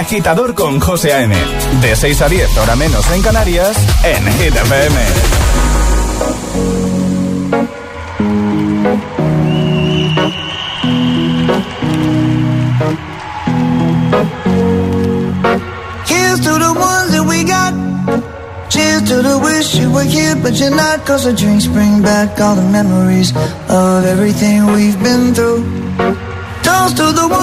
agitador 0.04 0.54
con 0.54 0.82
José 0.82 1.14
A.M. 1.14 1.34
De 1.82 1.96
6 1.96 2.22
a 2.22 2.28
10, 2.28 2.58
hora 2.58 2.76
menos 2.76 3.10
en 3.12 3.22
Canarias, 3.22 3.78
en 4.04 4.26
Hit 4.34 4.54
FM. 4.54 4.96
Here's 16.06 16.40
to 16.42 16.54
the 16.60 16.74
ones 16.74 17.12
that 17.14 17.26
we 17.26 17.46
got. 17.46 17.74
Cheers 18.70 19.04
to 19.04 19.22
the 19.22 19.40
wish 19.40 19.76
you 19.76 19.90
were 19.90 20.04
here, 20.04 20.36
but 20.36 20.54
you're 20.60 20.76
not. 20.76 21.06
Cause 21.06 21.24
the 21.24 21.34
drinks 21.34 21.66
bring 21.68 22.02
back 22.02 22.42
all 22.42 22.56
the 22.56 22.70
memories 22.70 23.32
of 23.70 24.06
everything 24.06 24.66
we've 24.74 25.02
been 25.02 25.34
through. 25.34 25.64
Toast 26.62 26.98
to 26.98 27.14
the 27.14 27.28
ones 27.30 27.43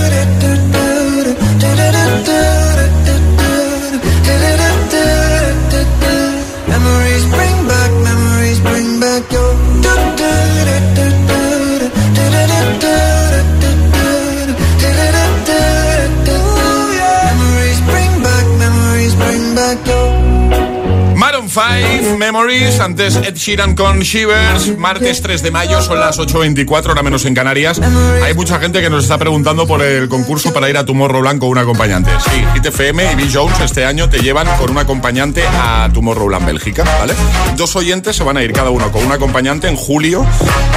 vai 21.51 21.90
5, 22.11 22.17
Memories, 22.17 22.79
antes 22.79 23.15
Ed 23.15 23.35
Sheeran 23.35 23.75
con 23.75 23.99
Shivers, 23.99 24.77
martes 24.77 25.21
3 25.21 25.43
de 25.43 25.51
mayo, 25.51 25.81
son 25.81 25.99
las 25.99 26.19
8.24, 26.19 26.87
ahora 26.87 27.03
menos 27.03 27.25
en 27.25 27.33
Canarias. 27.33 27.79
Hay 28.23 28.33
mucha 28.33 28.59
gente 28.59 28.81
que 28.81 28.89
nos 28.89 29.03
está 29.03 29.17
preguntando 29.17 29.67
por 29.67 29.81
el 29.81 30.09
concurso 30.09 30.53
para 30.53 30.69
ir 30.69 30.77
a 30.77 30.85
Tomorrowland 30.85 31.39
con 31.39 31.49
un 31.49 31.57
acompañante. 31.57 32.11
Sí, 32.29 32.43
ITFM 32.55 33.11
y 33.11 33.15
Bill 33.15 33.29
Jones 33.33 33.59
este 33.59 33.85
año 33.85 34.09
te 34.09 34.19
llevan 34.19 34.47
con 34.57 34.71
un 34.71 34.77
acompañante 34.77 35.43
a 35.45 35.89
Tomorrowland, 35.93 36.45
Bélgica, 36.45 36.83
¿vale? 36.83 37.13
Dos 37.55 37.75
oyentes 37.75 38.15
se 38.15 38.23
van 38.23 38.37
a 38.37 38.43
ir 38.43 38.51
cada 38.51 38.69
uno 38.69 38.91
con 38.91 39.05
un 39.05 39.11
acompañante 39.11 39.67
en 39.67 39.75
julio, 39.75 40.25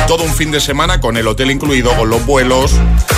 todo 0.07 0.25
un 0.25 0.35
fin 0.35 0.51
de 0.51 0.61
semana 0.61 1.01
con 1.01 1.17
el 1.17 1.27
hotel 1.27 1.51
incluido, 1.51 1.95
con 1.97 2.11
los 2.11 2.25
vuelos, 2.27 2.73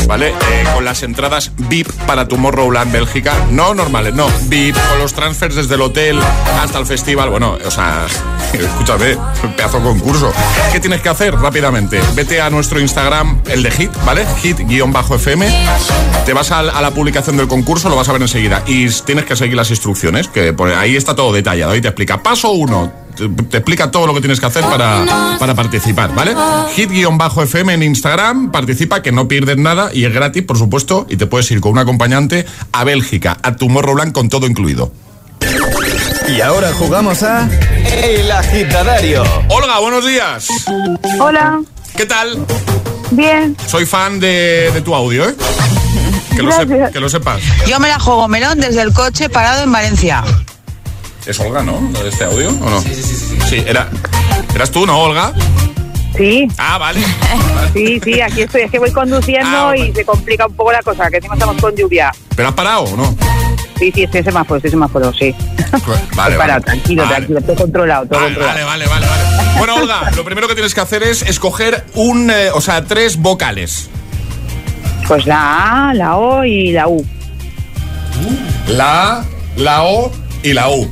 ¿vale? 0.06 0.28
Eh, 0.28 0.64
con 0.74 0.84
las 0.84 1.02
entradas 1.02 1.52
VIP 1.56 1.90
para 2.06 2.28
Tomorrowland, 2.28 2.92
Bélgica, 2.92 3.34
no 3.50 3.74
normales, 3.74 4.14
no, 4.14 4.28
VIP, 4.48 4.76
con 4.90 4.98
los 5.00 5.12
transfers 5.12 5.54
desde 5.54 5.74
el 5.74 5.82
hotel 5.82 6.18
hasta 6.60 6.78
el 6.78 6.86
festival. 6.86 7.30
Bueno, 7.30 7.58
o 7.64 7.70
sea, 7.70 8.05
escúchame, 8.52 9.16
pedazo 9.56 9.80
concurso. 9.80 10.32
¿Qué 10.72 10.80
tienes 10.80 11.00
que 11.00 11.08
hacer 11.08 11.34
rápidamente? 11.34 12.00
Vete 12.14 12.40
a 12.40 12.50
nuestro 12.50 12.80
Instagram, 12.80 13.42
el 13.46 13.62
de 13.62 13.70
Hit, 13.70 13.90
¿vale? 14.04 14.26
Hit-FM. 14.42 15.48
Te 16.24 16.32
vas 16.32 16.50
a, 16.50 16.62
la 16.62 16.90
publicación 16.92 17.36
del 17.36 17.48
concurso, 17.48 17.88
lo 17.88 17.96
vas 17.96 18.08
a 18.08 18.12
ver 18.12 18.22
enseguida. 18.22 18.62
Y 18.66 18.88
tienes 18.88 19.24
que 19.24 19.36
seguir 19.36 19.56
las 19.56 19.70
instrucciones, 19.70 20.28
que 20.28 20.54
ahí 20.76 20.96
está 20.96 21.14
todo 21.14 21.32
detallado. 21.32 21.72
Ahí 21.72 21.80
te 21.80 21.88
explica. 21.88 22.22
Paso 22.22 22.50
uno. 22.50 22.92
Te, 23.16 23.28
te 23.28 23.56
explica 23.56 23.90
todo 23.90 24.06
lo 24.06 24.14
que 24.14 24.20
tienes 24.20 24.40
que 24.40 24.46
hacer 24.46 24.62
para, 24.62 25.36
para 25.38 25.54
participar, 25.54 26.14
¿vale? 26.14 26.34
Hit-FM 26.74 27.74
en 27.74 27.82
Instagram, 27.82 28.50
participa, 28.50 29.00
que 29.00 29.10
no 29.10 29.26
pierdes 29.26 29.56
nada 29.56 29.90
y 29.92 30.04
es 30.04 30.12
gratis, 30.12 30.42
por 30.42 30.58
supuesto, 30.58 31.06
y 31.08 31.16
te 31.16 31.26
puedes 31.26 31.50
ir 31.50 31.60
con 31.60 31.72
un 31.72 31.78
acompañante 31.78 32.44
a 32.72 32.84
Bélgica, 32.84 33.38
a 33.42 33.56
Tomorrowland 33.56 34.12
con 34.12 34.28
todo 34.28 34.46
incluido. 34.46 34.92
Y 36.28 36.40
ahora 36.40 36.72
jugamos 36.72 37.22
a 37.22 37.48
El 38.02 38.30
Agitadario. 38.30 39.22
Olga, 39.48 39.78
buenos 39.78 40.04
días. 40.06 40.48
Hola, 41.20 41.60
¿Qué 41.96 42.06
tal? 42.06 42.44
bien. 43.12 43.56
Soy 43.66 43.86
fan 43.86 44.18
de, 44.18 44.70
de 44.74 44.80
tu 44.82 44.94
audio, 44.94 45.28
¿eh? 45.28 45.34
Que 46.34 46.42
lo, 46.42 46.50
sep- 46.50 46.66
Gracias. 46.68 46.90
que 46.92 47.00
lo 47.00 47.08
sepas. 47.08 47.40
Yo 47.66 47.78
me 47.78 47.88
la 47.88 47.98
juego 47.98 48.26
melón 48.28 48.60
desde 48.60 48.82
el 48.82 48.92
coche 48.92 49.28
parado 49.28 49.62
en 49.62 49.72
Valencia. 49.72 50.22
Es 51.24 51.38
Olga, 51.40 51.62
¿no? 51.62 51.80
¿Lo 51.92 52.02
de 52.02 52.08
este 52.10 52.24
audio 52.24 52.50
o 52.50 52.70
no? 52.70 52.80
Sí, 52.82 52.94
sí, 52.94 53.02
sí. 53.02 53.38
Sí, 53.48 53.64
era, 53.66 53.88
eras 54.54 54.70
tú, 54.70 54.86
¿no, 54.86 54.98
Olga? 55.00 55.32
Sí, 56.16 56.48
Ah, 56.58 56.78
vale. 56.78 57.00
sí, 57.72 58.00
sí, 58.02 58.20
aquí 58.20 58.42
estoy. 58.42 58.62
Es 58.62 58.70
que 58.70 58.78
voy 58.78 58.90
conduciendo 58.92 59.68
Ah, 59.68 59.76
y 59.76 59.92
se 59.92 60.04
complica 60.04 60.46
un 60.46 60.54
poco 60.54 60.72
la 60.72 60.82
cosa, 60.82 61.08
que 61.10 61.16
encima 61.16 61.34
estamos 61.34 61.60
con 61.60 61.74
lluvia. 61.76 62.12
¿Pero 62.34 62.48
has 62.48 62.54
parado 62.54 62.82
o 62.82 62.96
no? 62.96 63.16
Sí, 63.78 63.92
sí, 63.94 64.02
estoy 64.04 64.18
en 64.20 64.24
semáforo, 64.24 64.60
en 64.64 64.70
semáforo, 64.70 65.12
sí. 65.12 65.34
Vale, 66.16 66.36
Para, 66.36 66.54
vale. 66.54 66.64
tranquilo, 66.64 67.02
Vale. 67.02 67.14
tranquilo, 67.16 67.40
todo 67.42 67.56
controlado, 67.56 68.06
todo 68.06 68.20
Vale, 68.20 68.34
controlado. 68.34 68.66
vale, 68.66 68.86
vale, 68.86 69.06
vale, 69.06 69.26
vale. 69.36 69.58
Bueno, 69.58 69.74
Olga, 69.76 70.10
lo 70.16 70.24
primero 70.24 70.48
que 70.48 70.54
tienes 70.54 70.74
que 70.74 70.80
hacer 70.80 71.02
es 71.02 71.22
escoger 71.22 71.84
un, 71.94 72.30
eh, 72.30 72.50
o 72.54 72.60
sea, 72.60 72.84
tres 72.84 73.16
vocales. 73.18 73.88
Pues 75.06 75.26
la 75.26 75.90
A, 75.90 75.94
la 75.94 76.16
O 76.16 76.44
y 76.44 76.72
la 76.72 76.88
U. 76.88 77.04
La 78.68 79.18
A, 79.18 79.24
la 79.56 79.82
O 79.84 80.10
y 80.42 80.52
la 80.52 80.68
U. 80.70 80.90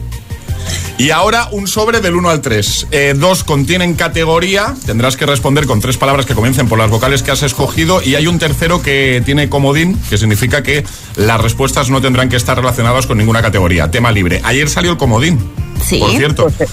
Y 0.97 1.11
ahora 1.11 1.49
un 1.51 1.67
sobre 1.67 2.01
del 2.01 2.15
1 2.15 2.31
al 2.31 2.41
3. 2.41 2.87
Eh, 2.93 3.15
dos 3.17 3.43
contienen 3.43 3.95
categoría, 3.95 4.75
tendrás 4.87 5.17
que 5.17 5.27
responder 5.27 5.67
con 5.67 5.81
tres 5.81 5.97
palabras 5.97 6.25
que 6.25 6.35
comiencen 6.35 6.69
por 6.69 6.79
las 6.79 6.89
vocales 6.89 7.23
que 7.23 7.33
has 7.33 7.43
escogido. 7.43 8.01
Y 8.03 8.15
hay 8.15 8.29
un 8.29 8.39
tercero 8.39 8.81
que 8.81 9.21
tiene 9.25 9.49
comodín, 9.49 9.99
que 10.09 10.19
significa 10.19 10.63
que 10.63 10.85
las 11.17 11.41
respuestas 11.41 11.91
no 11.91 12.01
tendrán 12.01 12.29
que 12.29 12.37
estar 12.37 12.57
relacionadas 12.57 13.07
con 13.07 13.19
ninguna 13.19 13.43
categoría. 13.43 13.91
Tema 13.91 14.13
libre. 14.13 14.41
Ayer 14.45 14.69
salió 14.69 14.93
el 14.93 14.97
comodín. 14.97 15.39
Sí. 15.85 15.99
Por 15.99 16.11
cierto. 16.13 16.45
Pues, 16.45 16.71
eh, 16.71 16.73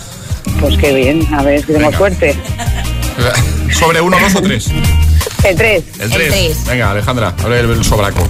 pues 0.59 0.77
qué 0.77 0.93
bien, 0.93 1.27
a 1.33 1.43
ver 1.43 1.61
si 1.61 1.67
tenemos 1.67 1.95
suerte. 1.95 2.35
¿Sobre 3.77 4.01
uno, 4.01 4.17
dos 4.19 4.35
o 4.35 4.41
tres? 4.41 4.69
El 5.43 5.55
3, 5.55 5.83
El 5.95 6.01
El 6.01 6.11
3. 6.11 6.29
tres. 6.29 6.65
Venga, 6.67 6.91
Alejandra, 6.91 7.33
abre 7.43 7.61
el, 7.61 7.69
el 7.71 7.83
sobraco. 7.83 8.27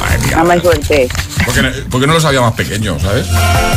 Madre 0.00 0.18
mía. 0.18 0.30
nada 0.36 0.44
más 0.44 0.62
suerte. 0.62 1.08
¿Por 1.44 1.54
qué, 1.54 1.62
no, 1.62 1.70
por 1.90 2.00
qué 2.00 2.06
no 2.06 2.12
los 2.12 2.24
había 2.24 2.40
más 2.40 2.52
pequeños, 2.52 3.02
sabes? 3.02 3.26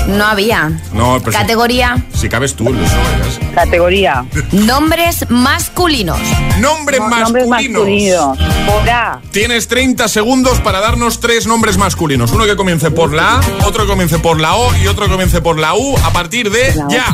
No 0.07 0.23
había. 0.25 0.69
No, 0.91 1.19
pero 1.23 1.31
Categoría 1.31 2.05
Si, 2.13 2.27
cabes 2.29 2.53
tú, 2.55 2.67
el 2.67 2.75
sobre. 2.87 3.53
Categoría. 3.55 4.25
nombres 4.51 5.25
masculinos. 5.29 6.19
Nombre 6.59 6.99
No- 6.99 7.07
masculinos. 7.07 7.47
Nombres 7.47 7.47
masculinos. 7.47 8.37
Por 8.67 8.89
A, 8.89 9.19
Tienes 9.31 9.67
30 9.67 10.07
segundos 10.07 10.59
para 10.59 10.79
darnos 10.79 11.19
tres 11.21 11.47
nombres 11.47 11.77
masculinos. 11.77 12.31
Uno 12.33 12.45
que 12.45 12.55
comience 12.55 12.91
por 12.91 13.13
la 13.13 13.37
A, 13.37 13.41
otro 13.65 13.83
que 13.83 13.89
comience 13.89 14.19
por 14.19 14.39
la 14.39 14.55
O 14.55 14.75
y 14.75 14.87
otro 14.87 15.05
que 15.05 15.11
comience 15.11 15.41
por 15.41 15.57
la 15.57 15.73
U 15.73 15.97
a 16.03 16.11
partir 16.11 16.51
de 16.51 16.75
La 16.75 16.85
O. 16.87 16.89
ya. 16.91 17.05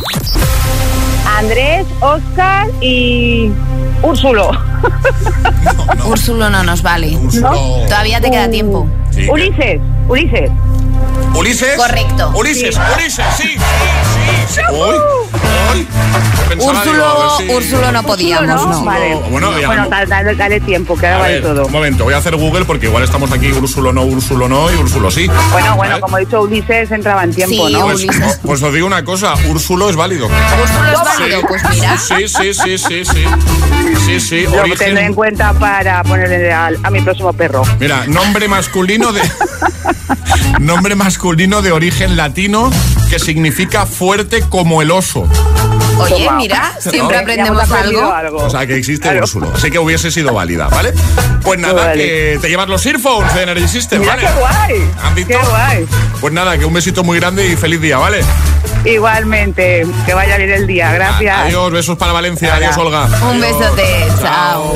Andrés, 1.38 1.86
Oscar 2.02 2.68
y 2.82 3.52
Úrsulo. 4.02 4.52
Úrsulo 6.10 6.50
no 6.50 6.64
nos 6.64 6.82
vale. 6.82 7.16
Úrsulo. 7.18 7.52
Todavía 7.86 8.20
te 8.22 8.32
queda 8.32 8.50
tiempo. 8.50 8.88
Sí. 9.12 9.28
Ulises, 9.30 9.80
Ulises. 10.08 10.50
¿Ulises? 11.40 11.76
Correcto. 11.78 12.32
Ulises, 12.36 12.78
Ulises, 12.96 13.26
sí, 13.38 13.44
sí, 13.44 13.58
sí. 13.58 14.56
sí. 14.56 14.62
Uy, 14.72 14.96
uy. 15.74 15.88
A 16.50 16.56
Úrsulo, 16.64 17.38
si- 17.38 17.48
Úrsulo 17.50 17.92
no 17.92 18.04
podíamos, 18.04 18.48
¿no? 18.48 18.66
no. 18.72 18.84
Vale. 18.84 19.16
Bueno, 19.30 19.58
ya- 19.60 19.68
Bueno, 19.68 19.88
dale, 19.90 20.36
dale- 20.36 20.60
tiempo, 20.60 20.98
que 20.98 21.06
ahora 21.08 21.18
A 21.18 21.22
vale 21.22 21.34
ver, 21.36 21.44
todo. 21.44 21.66
un 21.68 21.72
momento, 21.72 22.04
voy 22.04 22.14
a 22.14 22.18
hacer 22.18 22.36
Google 22.36 22.66
porque 22.66 22.88
igual 22.88 23.04
estamos 23.04 23.32
aquí 23.32 23.52
Úrsulo 23.52 23.94
no, 23.94 24.04
Úrsulo 24.04 24.50
no 24.50 24.70
y 24.72 24.76
Úrsulo 24.76 25.10
sí. 25.12 25.28
Bueno, 25.52 25.76
bueno, 25.76 25.92
¿Vale? 25.94 26.02
como 26.02 26.18
he 26.18 26.26
dicho 26.26 26.42
Ulises, 26.42 26.92
entraba 26.92 27.24
en 27.24 27.34
tiempo, 27.34 27.68
Sí, 27.68 27.74
¿no? 27.74 27.82
Pues, 27.84 28.04
Ulises. 28.04 28.40
pues 28.44 28.62
os 28.62 28.74
digo 28.74 28.86
una 28.88 29.06
cosa, 29.06 29.36
Úrsulo 29.48 29.90
es 29.90 29.96
válido. 29.96 30.26
Úrsulo 30.28 30.92
es 30.92 31.00
válido, 31.20 31.42
pues 31.48 31.62
mira. 31.70 31.98
Sí, 31.98 32.28
sí, 32.28 32.54
sí, 32.54 32.78
sí, 32.78 33.06
sí. 33.06 33.24
Sí, 34.06 34.20
sí, 34.20 34.42
Lo 34.44 34.52
tendré 34.64 34.90
en 34.90 34.96
origen. 34.98 35.14
cuenta 35.14 35.54
para 35.54 36.04
ponerle 36.04 36.52
al- 36.52 36.78
a, 36.84 36.90
mi 36.90 37.02
próximo 37.02 37.32
perro. 37.34 37.62
Mira, 37.80 38.06
nombre 38.08 38.48
masculino 38.48 39.12
de. 39.14 39.22
nombre 40.60 40.96
masculino 40.96 41.29
de 41.36 41.72
origen 41.72 42.18
latino 42.18 42.72
que 43.08 43.20
significa 43.20 43.86
fuerte 43.86 44.42
como 44.50 44.82
el 44.82 44.90
oso. 44.90 45.28
Oye, 46.00 46.26
Toma. 46.26 46.38
mira, 46.38 46.74
siempre 46.80 47.18
aprendemos 47.20 47.62
aprendido 47.70 48.12
algo. 48.14 48.38
O 48.46 48.50
sea 48.50 48.66
que 48.66 48.76
existe 48.76 49.04
Claro. 49.10 49.22
Úrsulo. 49.26 49.52
Así 49.54 49.70
que 49.70 49.78
hubiese 49.78 50.10
sido 50.10 50.34
válida, 50.34 50.70
¿vale? 50.70 50.92
Pues 51.44 51.60
nada, 51.60 51.86
Vale. 51.88 52.04
que 52.04 52.40
te 52.42 52.50
llevas 52.50 52.68
los 52.68 52.84
earphones 52.86 53.32
de 53.36 53.44
Energy 53.44 53.68
System, 53.68 54.00
Mira 54.02 54.16
¿vale? 54.16 54.28
qué 54.28 54.40
guay. 54.40 54.90
¿Han 55.04 55.16
visto? 55.16 55.40
Qué 55.40 55.48
guay. 55.50 55.88
Pues 56.20 56.34
nada, 56.34 56.58
que 56.58 56.66
un 56.66 56.74
besito 56.74 57.04
muy 57.04 57.20
grande 57.20 57.46
y 57.48 57.56
feliz 57.56 57.80
día, 57.80 57.98
¿vale? 58.00 58.22
Igualmente, 58.86 59.86
que 60.08 60.14
vaya 60.16 60.38
bien 60.38 60.52
el 60.52 60.66
día. 60.66 60.92
Gracias. 60.92 61.38
Adiós, 61.46 61.72
besos 61.72 61.98
para 61.98 62.12
Valencia. 62.12 62.56
Adiós, 62.56 62.76
Olga. 62.78 63.06
Un 63.06 63.44
Adiós. 63.44 63.60
besote, 63.60 64.08
chao. 64.20 64.74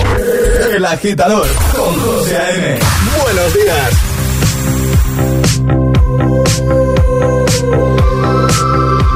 El 0.75 0.85
Agitador 0.85 1.47
con 1.75 1.99
José 1.99 2.37
A.M. 2.37 2.79
Buenos 3.23 3.53
días. 3.55 4.12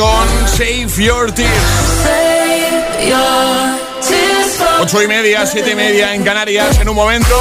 Con 0.00 0.48
Save 0.48 0.88
Your 0.96 1.30
Tears. 1.30 1.52
Ocho 4.80 5.02
y 5.02 5.06
media, 5.06 5.44
siete 5.44 5.72
y 5.72 5.74
media 5.74 6.14
en 6.14 6.24
Canarias. 6.24 6.78
En 6.80 6.88
un 6.88 6.96
momento, 6.96 7.36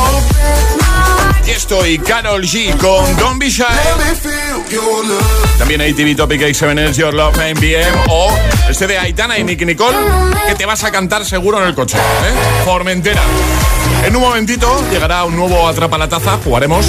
estoy 1.48 2.00
Carol 2.00 2.43
G 2.43 2.76
con 2.76 3.15
Don't 3.15 3.39
Be. 3.39 3.50
También 5.58 5.80
ATV 5.80 6.17
Topic 6.17 6.41
X7 6.41 6.91
Your 6.95 7.13
Love 7.13 7.38
NBM 7.38 8.08
o 8.10 8.30
este 8.69 8.88
de 8.88 8.98
Aitana 8.98 9.39
y 9.39 9.45
Nicky 9.45 9.63
Nicole 9.63 9.95
que 10.45 10.56
te 10.56 10.65
vas 10.65 10.84
a 10.84 10.91
cantar 10.91 11.24
seguro 11.24 11.62
en 11.62 11.67
el 11.69 11.74
coche. 11.74 11.98
¿eh? 11.98 12.65
Formentera. 12.65 13.24
En 14.04 14.13
un 14.17 14.22
momentito 14.22 14.84
llegará 14.91 15.24
un 15.24 15.38
nuevo 15.38 15.65
Atrapa 15.65 15.98
la 15.98 16.10
Taza, 16.10 16.38
jugaremos 16.43 16.86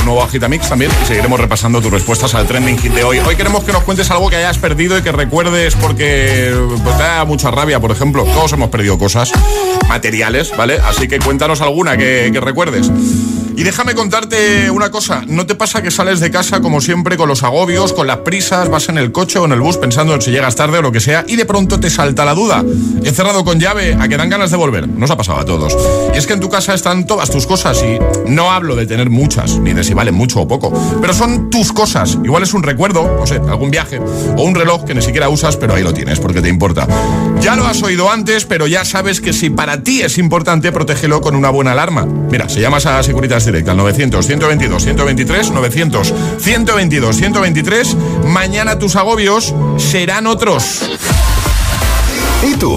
un 0.00 0.06
nuevo 0.06 0.22
Agitamix 0.22 0.68
también 0.68 0.90
y 1.02 1.06
seguiremos 1.06 1.38
repasando 1.38 1.80
tus 1.80 1.90
respuestas 1.90 2.34
al 2.34 2.46
trending 2.46 2.78
hit 2.78 2.92
de 2.92 3.04
hoy. 3.04 3.18
Hoy 3.18 3.36
queremos 3.36 3.64
que 3.64 3.72
nos 3.72 3.82
cuentes 3.84 4.10
algo 4.10 4.28
que 4.28 4.36
hayas 4.36 4.58
perdido 4.58 4.98
y 4.98 5.02
que 5.02 5.12
recuerdes 5.12 5.74
porque 5.76 6.52
pues, 6.82 6.96
te 6.96 7.02
da 7.02 7.24
mucha 7.24 7.50
rabia, 7.50 7.80
por 7.80 7.90
ejemplo. 7.90 8.24
Todos 8.24 8.52
hemos 8.52 8.70
perdido 8.70 8.98
cosas 8.98 9.32
materiales, 9.88 10.52
¿vale? 10.56 10.78
Así 10.84 11.08
que 11.08 11.18
cuéntanos 11.18 11.60
alguna 11.60 11.96
que 11.96 12.30
recuerdes. 12.40 12.90
Y 13.56 13.62
déjame 13.62 13.94
contarte 13.94 14.70
una 14.70 14.90
cosa, 14.90 15.22
¿no 15.26 15.46
te 15.46 15.54
pasa 15.54 15.82
que 15.82 15.90
sales 15.90 16.20
de 16.20 16.30
casa 16.30 16.60
como 16.60 16.80
siempre 16.80 17.16
con 17.16 17.28
los 17.28 17.42
agobios, 17.42 17.92
con 17.92 18.06
las 18.06 18.18
prisas, 18.18 18.68
vas 18.68 18.88
en 18.88 18.98
el 18.98 19.12
coche 19.12 19.38
o 19.38 19.44
en 19.44 19.52
el 19.52 19.60
bus 19.60 19.76
pensando 19.76 20.14
en 20.14 20.22
si 20.22 20.30
llegas 20.30 20.56
tarde 20.56 20.78
o 20.78 20.82
lo 20.82 20.92
que 20.92 21.00
sea 21.00 21.24
y 21.26 21.36
de 21.36 21.44
pronto 21.44 21.78
te 21.78 21.90
salta 21.90 22.24
la 22.24 22.34
duda? 22.34 22.64
He 23.04 23.10
cerrado 23.12 23.44
con 23.44 23.60
llave, 23.60 23.96
¿a 23.98 24.08
que 24.08 24.16
dan 24.16 24.28
ganas 24.28 24.50
de 24.50 24.56
volver? 24.56 24.88
Nos 24.88 25.10
ha 25.10 25.16
pasado 25.16 25.38
a 25.38 25.44
todos. 25.44 25.76
Y 26.14 26.18
es 26.18 26.26
que 26.26 26.32
en 26.32 26.40
tu 26.40 26.48
casa 26.48 26.74
están 26.74 27.06
todas 27.06 27.30
tus 27.30 27.46
cosas 27.46 27.82
y 27.82 27.98
no 28.30 28.50
hablo 28.50 28.76
de 28.76 28.86
tener 28.86 29.10
muchas, 29.10 29.58
ni 29.58 29.72
de 29.72 29.84
si 29.84 29.94
valen 29.94 30.14
mucho 30.14 30.40
o 30.40 30.48
poco, 30.48 30.72
pero 31.00 31.12
son 31.12 31.50
tus 31.50 31.72
cosas. 31.72 32.18
Igual 32.24 32.42
es 32.42 32.54
un 32.54 32.62
recuerdo, 32.62 33.16
no 33.18 33.26
sé, 33.26 33.36
algún 33.36 33.70
viaje 33.70 33.98
o 33.98 34.42
un 34.42 34.54
reloj 34.54 34.84
que 34.84 34.94
ni 34.94 35.02
siquiera 35.02 35.28
usas, 35.28 35.56
pero 35.56 35.74
ahí 35.74 35.82
lo 35.82 35.92
tienes 35.92 36.20
porque 36.20 36.40
te 36.40 36.48
importa. 36.48 36.86
Ya 37.40 37.56
lo 37.56 37.66
has 37.66 37.82
oído 37.82 38.10
antes, 38.10 38.44
pero 38.44 38.66
ya 38.66 38.84
sabes 38.84 39.20
que 39.20 39.32
si 39.32 39.50
para 39.50 39.82
ti 39.82 40.02
es 40.02 40.18
importante, 40.18 40.72
protégelo 40.72 41.20
con 41.20 41.36
una 41.36 41.50
buena 41.50 41.72
alarma. 41.72 42.04
Mira, 42.04 42.48
se 42.48 42.60
llama 42.60 42.78
a 42.78 43.02
Securitas 43.02 43.39
Direct 43.44 43.68
al 43.68 43.76
900 43.76 44.26
122 44.26 44.82
123 44.82 45.50
900 45.50 46.14
122 46.38 47.16
123. 47.16 47.96
Mañana 48.24 48.78
tus 48.78 48.96
agobios 48.96 49.54
serán 49.78 50.26
otros. 50.26 50.90
¿Y 52.42 52.54
tú? 52.54 52.76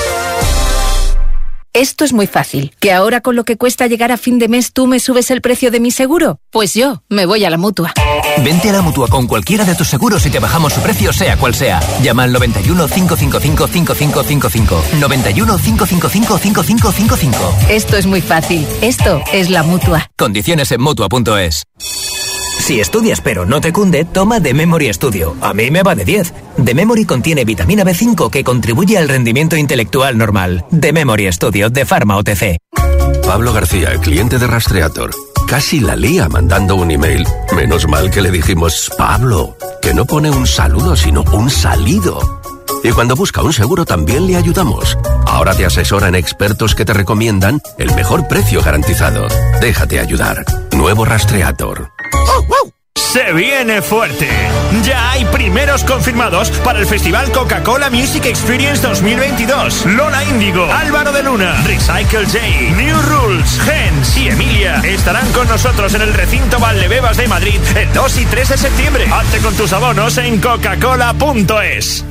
Esto 1.73 2.03
es 2.03 2.11
muy 2.11 2.27
fácil. 2.27 2.73
¿Que 2.81 2.91
ahora 2.91 3.21
con 3.21 3.37
lo 3.37 3.45
que 3.45 3.55
cuesta 3.55 3.87
llegar 3.87 4.11
a 4.11 4.17
fin 4.17 4.39
de 4.39 4.49
mes 4.49 4.73
tú 4.73 4.87
me 4.87 4.99
subes 4.99 5.31
el 5.31 5.39
precio 5.39 5.71
de 5.71 5.79
mi 5.79 5.89
seguro? 5.89 6.37
Pues 6.51 6.73
yo 6.73 7.01
me 7.07 7.25
voy 7.25 7.45
a 7.45 7.49
la 7.49 7.57
mutua. 7.57 7.93
Vente 8.43 8.69
a 8.69 8.73
la 8.73 8.81
mutua 8.81 9.07
con 9.07 9.25
cualquiera 9.25 9.63
de 9.63 9.73
tus 9.75 9.87
seguros 9.87 10.25
y 10.25 10.29
te 10.29 10.39
bajamos 10.39 10.73
su 10.73 10.81
precio, 10.81 11.13
sea 11.13 11.37
cual 11.37 11.55
sea. 11.55 11.79
Llama 12.03 12.23
al 12.23 12.33
91 12.33 12.87
555 12.87 13.67
5555. 13.67 14.83
91 14.99 15.57
555 15.57 16.37
5555. 16.37 17.55
Esto 17.69 17.95
es 17.95 18.05
muy 18.05 18.21
fácil. 18.21 18.67
Esto 18.81 19.23
es 19.31 19.49
la 19.49 19.63
mutua. 19.63 20.09
Condiciones 20.17 20.71
en 20.73 20.81
mutua.es. 20.81 21.63
Si 22.61 22.79
estudias 22.79 23.21
pero 23.21 23.43
no 23.47 23.59
te 23.59 23.73
cunde, 23.73 24.05
toma 24.05 24.39
The 24.39 24.53
Memory 24.53 24.93
Studio. 24.93 25.35
A 25.41 25.51
mí 25.51 25.71
me 25.71 25.81
va 25.81 25.95
de 25.95 26.05
10. 26.05 26.31
The 26.63 26.75
Memory 26.75 27.05
contiene 27.05 27.43
vitamina 27.43 27.83
B5 27.83 28.29
que 28.29 28.43
contribuye 28.43 28.99
al 28.99 29.09
rendimiento 29.09 29.57
intelectual 29.57 30.15
normal. 30.15 30.63
The 30.79 30.93
Memory 30.93 31.31
Studio 31.33 31.71
de 31.71 31.85
Pharma 31.85 32.17
OTC. 32.17 32.57
Pablo 33.25 33.51
García, 33.51 33.97
cliente 33.99 34.37
de 34.37 34.45
Rastreator. 34.45 35.09
Casi 35.47 35.79
la 35.79 35.95
lía 35.95 36.29
mandando 36.29 36.75
un 36.75 36.91
email. 36.91 37.25
Menos 37.55 37.87
mal 37.87 38.11
que 38.11 38.21
le 38.21 38.29
dijimos, 38.29 38.91
Pablo, 38.95 39.57
que 39.81 39.95
no 39.95 40.05
pone 40.05 40.29
un 40.29 40.45
saludo 40.45 40.95
sino 40.95 41.23
un 41.33 41.49
salido. 41.49 42.19
Y 42.83 42.91
cuando 42.91 43.15
busca 43.15 43.41
un 43.41 43.53
seguro 43.53 43.85
también 43.85 44.27
le 44.27 44.35
ayudamos. 44.35 44.97
Ahora 45.25 45.55
te 45.55 45.65
asesoran 45.65 46.13
expertos 46.13 46.75
que 46.75 46.85
te 46.85 46.93
recomiendan 46.93 47.59
el 47.79 47.93
mejor 47.95 48.27
precio 48.27 48.61
garantizado. 48.61 49.27
Déjate 49.59 49.99
ayudar. 49.99 50.45
Nuevo 50.73 51.05
Rastreator. 51.05 51.91
Se 52.95 53.33
viene 53.33 53.81
fuerte. 53.81 54.29
Ya 54.85 55.11
hay 55.11 55.25
primeros 55.25 55.83
confirmados 55.83 56.49
para 56.63 56.79
el 56.79 56.85
Festival 56.85 57.29
Coca-Cola 57.33 57.89
Music 57.89 58.25
Experience 58.25 58.81
2022. 58.87 59.85
Lola 59.85 60.23
Índigo, 60.23 60.63
Álvaro 60.71 61.11
de 61.11 61.21
Luna, 61.21 61.61
Recycle 61.65 62.25
J, 62.25 62.39
New 62.77 63.01
Rules, 63.01 63.59
Gens 63.59 64.17
y 64.17 64.29
Emilia 64.29 64.81
estarán 64.85 65.29
con 65.33 65.45
nosotros 65.49 65.93
en 65.93 66.03
el 66.03 66.13
recinto 66.13 66.57
Valdebebas 66.57 67.17
de 67.17 67.27
Madrid 67.27 67.59
el 67.75 67.91
2 67.91 68.17
y 68.17 68.25
3 68.27 68.47
de 68.47 68.57
septiembre. 68.57 69.05
Hazte 69.11 69.39
con 69.39 69.53
tus 69.55 69.73
abonos 69.73 70.17
en 70.17 70.39
coca-cola.es. 70.39 72.05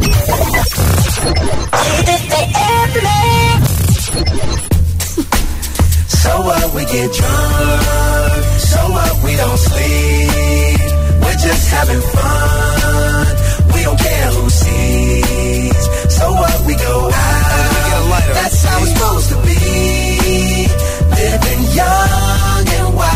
what 8.60 8.68
we 8.68 8.68
get 8.68 8.68
drunk, 8.68 8.68
so 8.68 8.80
what 8.92 9.24
we 9.24 9.36
don't 9.36 9.58
sleep. 9.58 10.80
We're 11.22 11.40
just 11.48 11.70
having 11.70 12.00
fun. 12.00 13.26
We 13.74 13.82
don't 13.82 13.98
care 13.98 14.30
who 14.36 14.50
sees. 14.50 16.14
So 16.16 16.32
what 16.32 16.66
we 16.66 16.74
go 16.74 17.10
out. 17.12 18.34
That's 18.34 18.64
how 18.64 18.82
it's 18.82 18.92
supposed 18.92 19.28
to 19.30 19.36
be. 19.42 20.68
Living 21.10 21.62
young 21.74 22.68
and 22.78 22.94
wild 22.96 23.09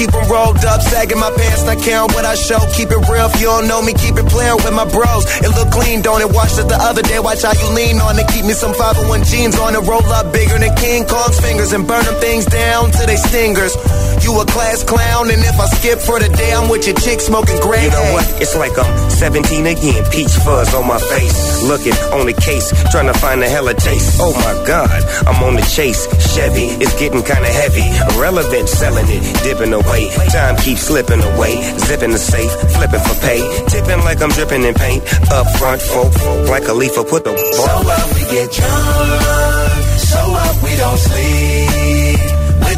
keep 0.00 0.10
them 0.16 0.24
rolled 0.32 0.64
up, 0.64 0.80
sagging 0.80 1.20
my 1.20 1.28
pants, 1.36 1.62
not 1.68 1.76
caring 1.84 2.08
what 2.16 2.24
I 2.24 2.34
show. 2.34 2.56
Keep 2.72 2.88
it 2.88 3.02
real 3.12 3.28
if 3.28 3.36
you 3.36 3.52
don't 3.52 3.68
know 3.68 3.82
me, 3.82 3.92
keep 3.92 4.16
it 4.16 4.24
playing 4.32 4.56
with 4.64 4.72
my 4.72 4.88
bros. 4.88 5.28
It 5.44 5.52
look 5.52 5.68
clean, 5.68 6.00
don't 6.00 6.24
it? 6.24 6.32
Watched 6.32 6.56
it 6.56 6.68
the 6.72 6.80
other 6.80 7.02
day, 7.02 7.20
watch 7.20 7.42
how 7.42 7.52
you 7.52 7.68
lean 7.76 8.00
on 8.00 8.16
it. 8.16 8.26
Keep 8.32 8.46
me 8.48 8.54
some 8.56 8.72
501 8.72 9.24
jeans 9.28 9.58
on 9.60 9.76
it, 9.76 9.84
roll 9.84 10.04
up 10.16 10.32
bigger 10.32 10.56
than 10.56 10.72
King 10.76 11.04
Kong's 11.04 11.38
fingers 11.38 11.72
and 11.72 11.86
burn 11.86 12.04
them 12.04 12.16
things 12.16 12.46
down 12.46 12.90
to 12.90 13.04
they 13.04 13.16
stingers. 13.16 13.76
You 14.22 14.38
a 14.40 14.44
class 14.44 14.84
clown, 14.84 15.30
and 15.30 15.40
if 15.40 15.58
I 15.58 15.66
skip 15.66 15.98
for 15.98 16.20
the 16.20 16.28
day, 16.28 16.52
I'm 16.52 16.68
with 16.68 16.86
your 16.86 16.96
chick 16.96 17.20
smoking 17.20 17.58
gray. 17.60 17.84
You 17.84 17.90
know 17.90 18.12
what? 18.12 18.26
It's 18.40 18.54
like 18.54 18.76
I'm 18.78 19.10
17 19.10 19.66
again, 19.66 20.04
peach 20.12 20.32
fuzz 20.44 20.74
on 20.74 20.86
my 20.86 20.98
face. 20.98 21.62
Looking 21.64 21.96
on 22.12 22.26
the 22.26 22.34
case, 22.34 22.68
trying 22.90 23.06
to 23.06 23.16
find 23.18 23.42
a 23.42 23.48
hella 23.48 23.74
taste. 23.74 24.18
Oh 24.20 24.32
my 24.32 24.54
god, 24.66 24.90
I'm 25.26 25.42
on 25.42 25.56
the 25.56 25.62
chase. 25.62 26.06
Chevy, 26.34 26.68
it's 26.82 26.94
getting 27.00 27.22
kinda 27.22 27.48
heavy. 27.48 27.86
Irrelevant, 28.14 28.68
selling 28.68 29.06
it, 29.08 29.22
dipping 29.42 29.72
away. 29.72 30.10
Time 30.30 30.56
keeps 30.56 30.82
slipping 30.82 31.22
away. 31.22 31.56
Zipping 31.78 32.12
the 32.12 32.18
safe, 32.18 32.52
flipping 32.76 33.00
for 33.00 33.16
pay. 33.24 33.40
Tipping 33.68 34.04
like 34.04 34.20
I'm 34.22 34.30
dripping 34.30 34.64
in 34.64 34.74
paint. 34.74 35.02
Up 35.32 35.46
front, 35.58 35.80
folk, 35.80 36.12
like 36.48 36.68
a 36.68 36.74
leaf, 36.74 36.92
I 36.98 37.04
put 37.04 37.24
the 37.24 37.32
So 37.36 37.64
up, 37.64 38.08
we 38.14 38.22
get 38.30 38.52
drunk, 38.52 39.98
so 39.98 40.20
what 40.30 40.62
we 40.62 40.76
don't 40.76 40.98
sleep. 40.98 41.99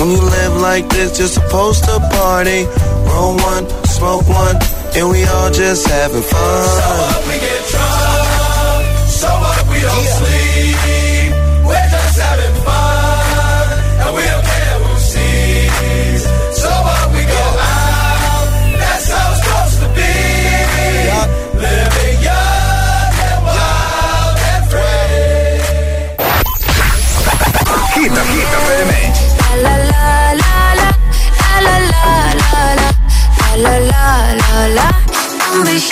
When 0.00 0.12
you 0.12 0.22
live 0.22 0.56
like 0.56 0.88
this, 0.88 1.18
you're 1.18 1.28
supposed 1.28 1.84
to 1.84 2.00
party. 2.00 2.64
Roll 3.04 3.36
one, 3.36 3.68
smoke 3.84 4.26
one, 4.26 4.56
and 4.96 5.10
we 5.10 5.24
all 5.24 5.50
just 5.50 5.86
having 5.86 6.22
fun. 6.22 6.64
So 6.64 6.88
what 7.04 7.26
we 7.28 7.36
get 7.38 7.62
drunk, 7.68 9.08
so 9.20 9.28
what 9.28 9.68
we 9.68 9.78
don't 9.84 10.06
sleep. 10.16 10.19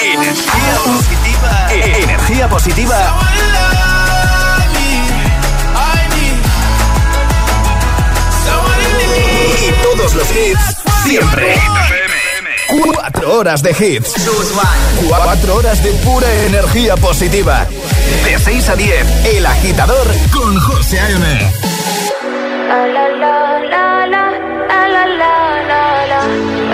Energía 0.02 0.78
positiva. 0.84 1.68
Energía 1.72 2.48
positiva. 2.50 3.16
Y 9.66 9.72
todos 9.82 10.14
los 10.14 10.30
hits 10.36 10.76
siempre. 11.02 11.54
Cuatro 12.94 13.38
horas 13.38 13.62
de 13.62 13.70
hits. 13.70 14.12
Cuatro 15.08 15.54
horas 15.54 15.82
de 15.82 15.92
pura 16.04 16.30
energía 16.44 16.94
positiva. 16.96 17.66
De 18.24 18.38
6 18.38 18.68
a 18.68 18.76
10, 18.76 19.24
El 19.34 19.46
Agitador 19.46 20.06
con 20.30 20.60
José 20.60 21.00
A.M. 21.00 21.52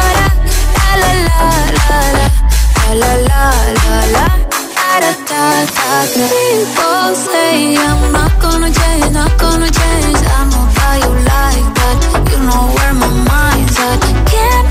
la 1.01 1.11
la 1.11 1.25
la 1.25 1.71
la 1.75 2.13
la 2.95 3.13
la 3.15 3.43
la 3.75 3.97
la 4.15 4.27
da 4.35 4.99
da 4.99 5.21
da 5.25 5.41
da 5.55 6.25
People 6.25 7.09
say 7.15 7.75
I'm 7.77 8.11
not 8.11 8.33
gonna 8.41 8.71
change, 8.71 9.11
not 9.11 9.33
gonna 9.39 9.69
change. 9.69 10.19
I 10.37 10.41
know 10.51 10.65
how 10.77 10.95
you 11.03 11.11
like 11.33 11.67
that. 11.79 11.97
You 12.31 12.39
know 12.47 12.63
where 12.75 12.93
my 12.93 13.09
mind's 13.29 13.77
at. 13.79 13.99
Can't 14.31 14.65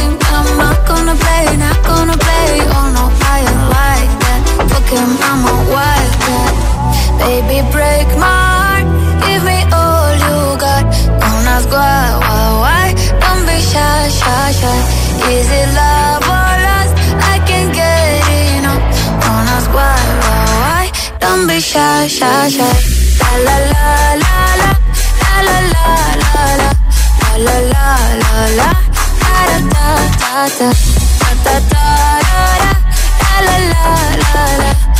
tamed. 0.00 0.22
I'm 0.36 0.48
not 0.56 0.78
gonna 0.88 1.14
play, 1.14 1.44
not 1.56 1.78
gonna 1.84 2.16
play. 2.24 2.48
Oh 2.76 2.86
no, 2.96 3.04
I 3.32 3.36
ain't 3.50 3.64
like 3.78 4.12
that. 4.24 4.40
Fuck 4.70 4.88
him, 4.96 5.10
I'm 5.28 5.42
a 5.52 5.56
wildcat. 5.74 6.54
Baby, 7.22 7.58
break 7.74 8.08
my 8.18 8.40
heart. 8.54 8.86
Give 9.24 9.42
me 9.50 9.58
all 9.80 10.12
you 10.24 10.38
got. 10.64 10.84
Don't 11.22 11.46
ask 11.54 11.68
why, 11.70 12.02
why, 12.24 12.44
why. 12.62 12.86
Don't 13.22 13.42
be 13.48 13.58
shy, 13.72 14.00
shy, 14.20 14.46
shy. 14.60 14.78
Is 15.34 15.48
it 15.60 15.68
love 15.80 16.24
or 16.36 16.52
lust? 16.66 16.94
I 17.32 17.36
can't 17.48 17.70
get 17.80 18.24
enough. 18.56 18.82
Don't 19.22 19.48
ask 19.56 19.68
why, 19.78 20.00
why, 20.22 20.42
why. 20.62 20.84
Don't 21.22 21.44
be 21.48 21.58
shy, 21.60 22.06
shy, 22.08 22.48
shy. 22.56 22.72
La 23.22 23.32
la 23.46 23.56
la 23.72 23.86
la 24.22 24.34
la 24.60 24.70
la 25.46 25.56
la 25.56 25.58
la 25.74 25.86
la 26.22 26.44
la 26.60 26.70
la 27.46 27.56
la 27.72 27.86
la 28.22 28.32
la 28.58 28.89
ta 29.72 29.86
ta 30.20 30.48
ta 30.58 30.68
ta 31.20 31.30
ta 31.44 31.54
ta 31.70 31.86
ta 33.20 33.34
la 33.46 33.56
la 33.70 33.84
la 34.22 34.44
la 34.62 34.99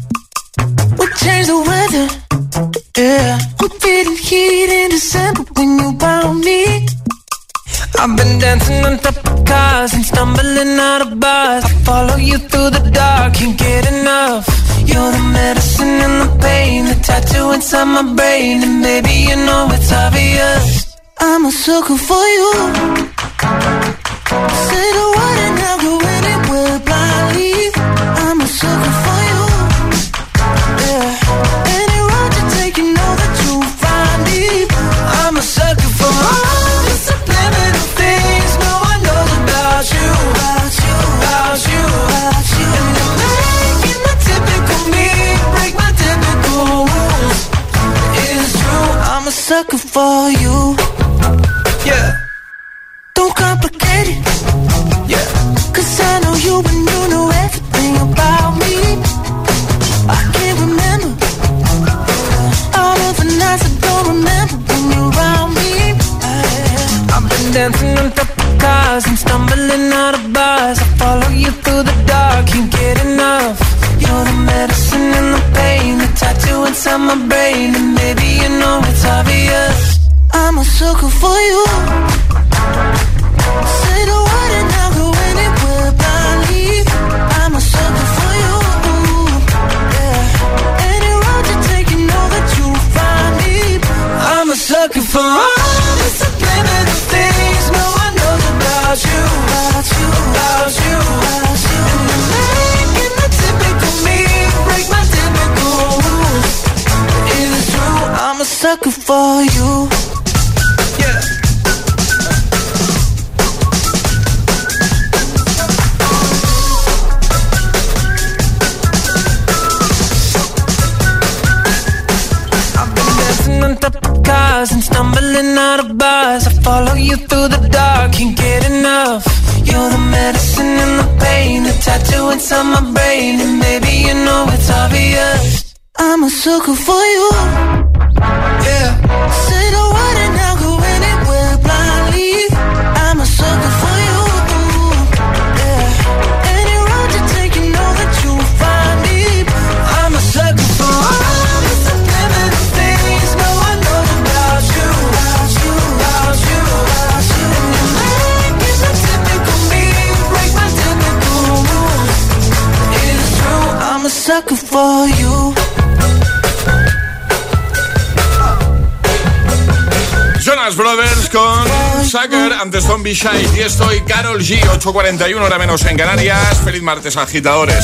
Antes 172.61 172.85
Zombie 172.85 173.15
Shine 173.15 173.57
y 173.57 173.61
estoy 173.61 174.01
Carol 174.01 174.39
G, 174.39 174.61
8.41 174.61 175.35
hora 175.41 175.57
menos 175.57 175.83
en 175.85 175.97
Canarias. 175.97 176.59
Feliz 176.63 176.83
martes, 176.83 177.17
agitadores. 177.17 177.83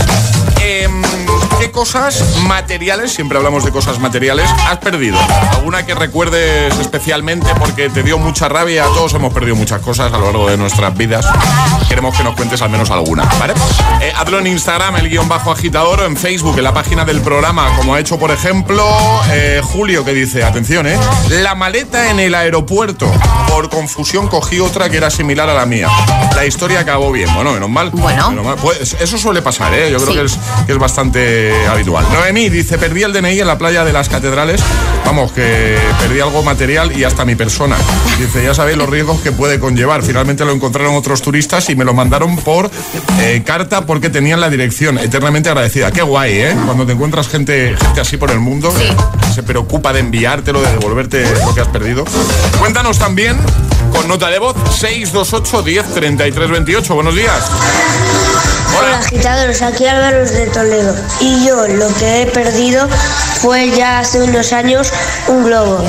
Em, 0.61 1.01
¿Qué 1.59 1.71
cosas 1.71 2.37
materiales, 2.43 3.11
siempre 3.11 3.39
hablamos 3.39 3.65
de 3.65 3.71
cosas 3.71 3.97
materiales, 3.97 4.47
has 4.69 4.77
perdido? 4.77 5.17
¿Alguna 5.53 5.83
que 5.87 5.95
recuerdes 5.95 6.77
especialmente 6.79 7.47
porque 7.57 7.89
te 7.89 8.03
dio 8.03 8.19
mucha 8.19 8.47
rabia? 8.47 8.83
Todos 8.83 9.15
hemos 9.15 9.33
perdido 9.33 9.55
muchas 9.55 9.81
cosas 9.81 10.13
a 10.13 10.17
lo 10.19 10.25
largo 10.25 10.47
de 10.47 10.57
nuestras 10.57 10.95
vidas. 10.95 11.25
Queremos 11.89 12.15
que 12.15 12.23
nos 12.23 12.35
cuentes 12.35 12.61
al 12.61 12.69
menos 12.69 12.91
alguna, 12.91 13.23
¿vale? 13.39 13.55
Eh, 14.07 14.13
hazlo 14.15 14.39
en 14.39 14.47
Instagram, 14.47 14.95
el 14.95 15.09
guion 15.09 15.27
bajo 15.27 15.51
agitador, 15.51 15.99
o 15.99 16.05
en 16.05 16.15
Facebook, 16.15 16.57
en 16.57 16.63
la 16.63 16.73
página 16.73 17.03
del 17.03 17.19
programa, 17.19 17.75
como 17.75 17.93
ha 17.93 17.99
hecho, 17.99 18.17
por 18.17 18.31
ejemplo, 18.31 18.87
eh, 19.31 19.59
Julio, 19.61 20.05
que 20.05 20.13
dice, 20.13 20.45
atención, 20.45 20.87
¿eh? 20.87 20.97
La 21.29 21.55
maleta 21.55 22.09
en 22.09 22.21
el 22.21 22.33
aeropuerto. 22.33 23.11
Por 23.49 23.69
confusión 23.69 24.29
cogí 24.29 24.61
otra 24.61 24.89
que 24.89 24.95
era 24.95 25.09
similar 25.09 25.49
a 25.49 25.53
la 25.53 25.65
mía. 25.65 25.89
La 26.35 26.45
historia 26.45 26.79
acabó 26.81 27.11
bien. 27.11 27.33
Bueno, 27.33 27.51
menos 27.51 27.69
mal. 27.69 27.89
Bueno. 27.91 28.29
Menos 28.29 28.45
mal. 28.45 28.55
Pues 28.61 28.95
eso 28.97 29.17
suele 29.17 29.41
pasar, 29.41 29.73
¿eh? 29.73 29.91
Yo 29.91 29.97
creo 29.97 30.11
Sí. 30.11 30.13
que, 30.19 30.25
es, 30.25 30.39
que 30.67 30.71
es 30.71 30.77
bastante 30.77 31.67
habitual. 31.67 32.05
Noemí 32.13 32.47
dice, 32.49 32.77
perdí 32.77 33.03
el 33.03 33.11
DNI 33.11 33.41
en 33.41 33.47
la 33.47 33.57
playa 33.57 33.83
de 33.83 33.91
las 33.91 34.07
catedrales. 34.07 34.61
Vamos, 35.05 35.33
que 35.33 35.77
perdí 35.99 36.21
algo 36.21 36.43
material 36.43 36.97
y 36.97 37.03
hasta 37.03 37.25
mi 37.25 37.35
persona. 37.35 37.75
Dice, 38.19 38.41
ya 38.43 38.53
sabéis 38.53 38.77
los 38.77 38.89
riesgos 38.89 39.19
que 39.21 39.33
puede 39.33 39.59
conllevar. 39.59 40.01
Finalmente 40.03 40.45
lo 40.45 40.53
encontraron 40.53 40.95
otros 40.95 41.21
turistas 41.21 41.69
y 41.69 41.75
me 41.75 41.83
lo 41.83 41.93
mandaron 41.93 42.37
por 42.37 42.69
eh, 43.19 43.41
carta 43.45 43.85
porque 43.97 44.11
tenían 44.11 44.39
la 44.39 44.49
dirección. 44.51 44.99
Eternamente 44.99 45.49
agradecida. 45.49 45.89
Qué 45.91 46.03
guay, 46.03 46.31
¿eh? 46.39 46.55
Cuando 46.65 46.85
te 46.85 46.91
encuentras 46.93 47.27
gente, 47.27 47.75
gente 47.81 47.99
así 48.01 48.15
por 48.15 48.29
el 48.29 48.39
mundo, 48.39 48.71
que 48.71 49.33
se 49.33 49.41
preocupa 49.41 49.91
de 49.91 50.01
enviártelo, 50.01 50.61
de 50.61 50.69
devolverte 50.71 51.25
lo 51.43 51.55
que 51.55 51.61
has 51.61 51.67
perdido. 51.69 52.05
Cuéntanos 52.59 52.99
también 52.99 53.35
con 53.91 54.07
nota 54.07 54.29
de 54.29 54.37
voz 54.37 54.55
628 54.79 55.63
10 55.63 55.93
33 55.95 56.49
28. 56.51 56.93
Buenos 56.93 57.15
días. 57.15 57.41
Hola 58.77 58.99
agitadores, 58.99 59.63
aquí 59.63 59.87
Álvaro 59.87 60.23
de 60.29 60.45
Toledo. 60.47 60.93
Y 61.19 61.47
yo 61.47 61.67
lo 61.67 61.87
que 61.95 62.21
he 62.21 62.25
perdido 62.27 62.87
fue 63.41 63.71
ya 63.71 63.97
hace 63.99 64.21
unos 64.21 64.53
años 64.53 64.91
un 65.27 65.43
globo. 65.43 65.83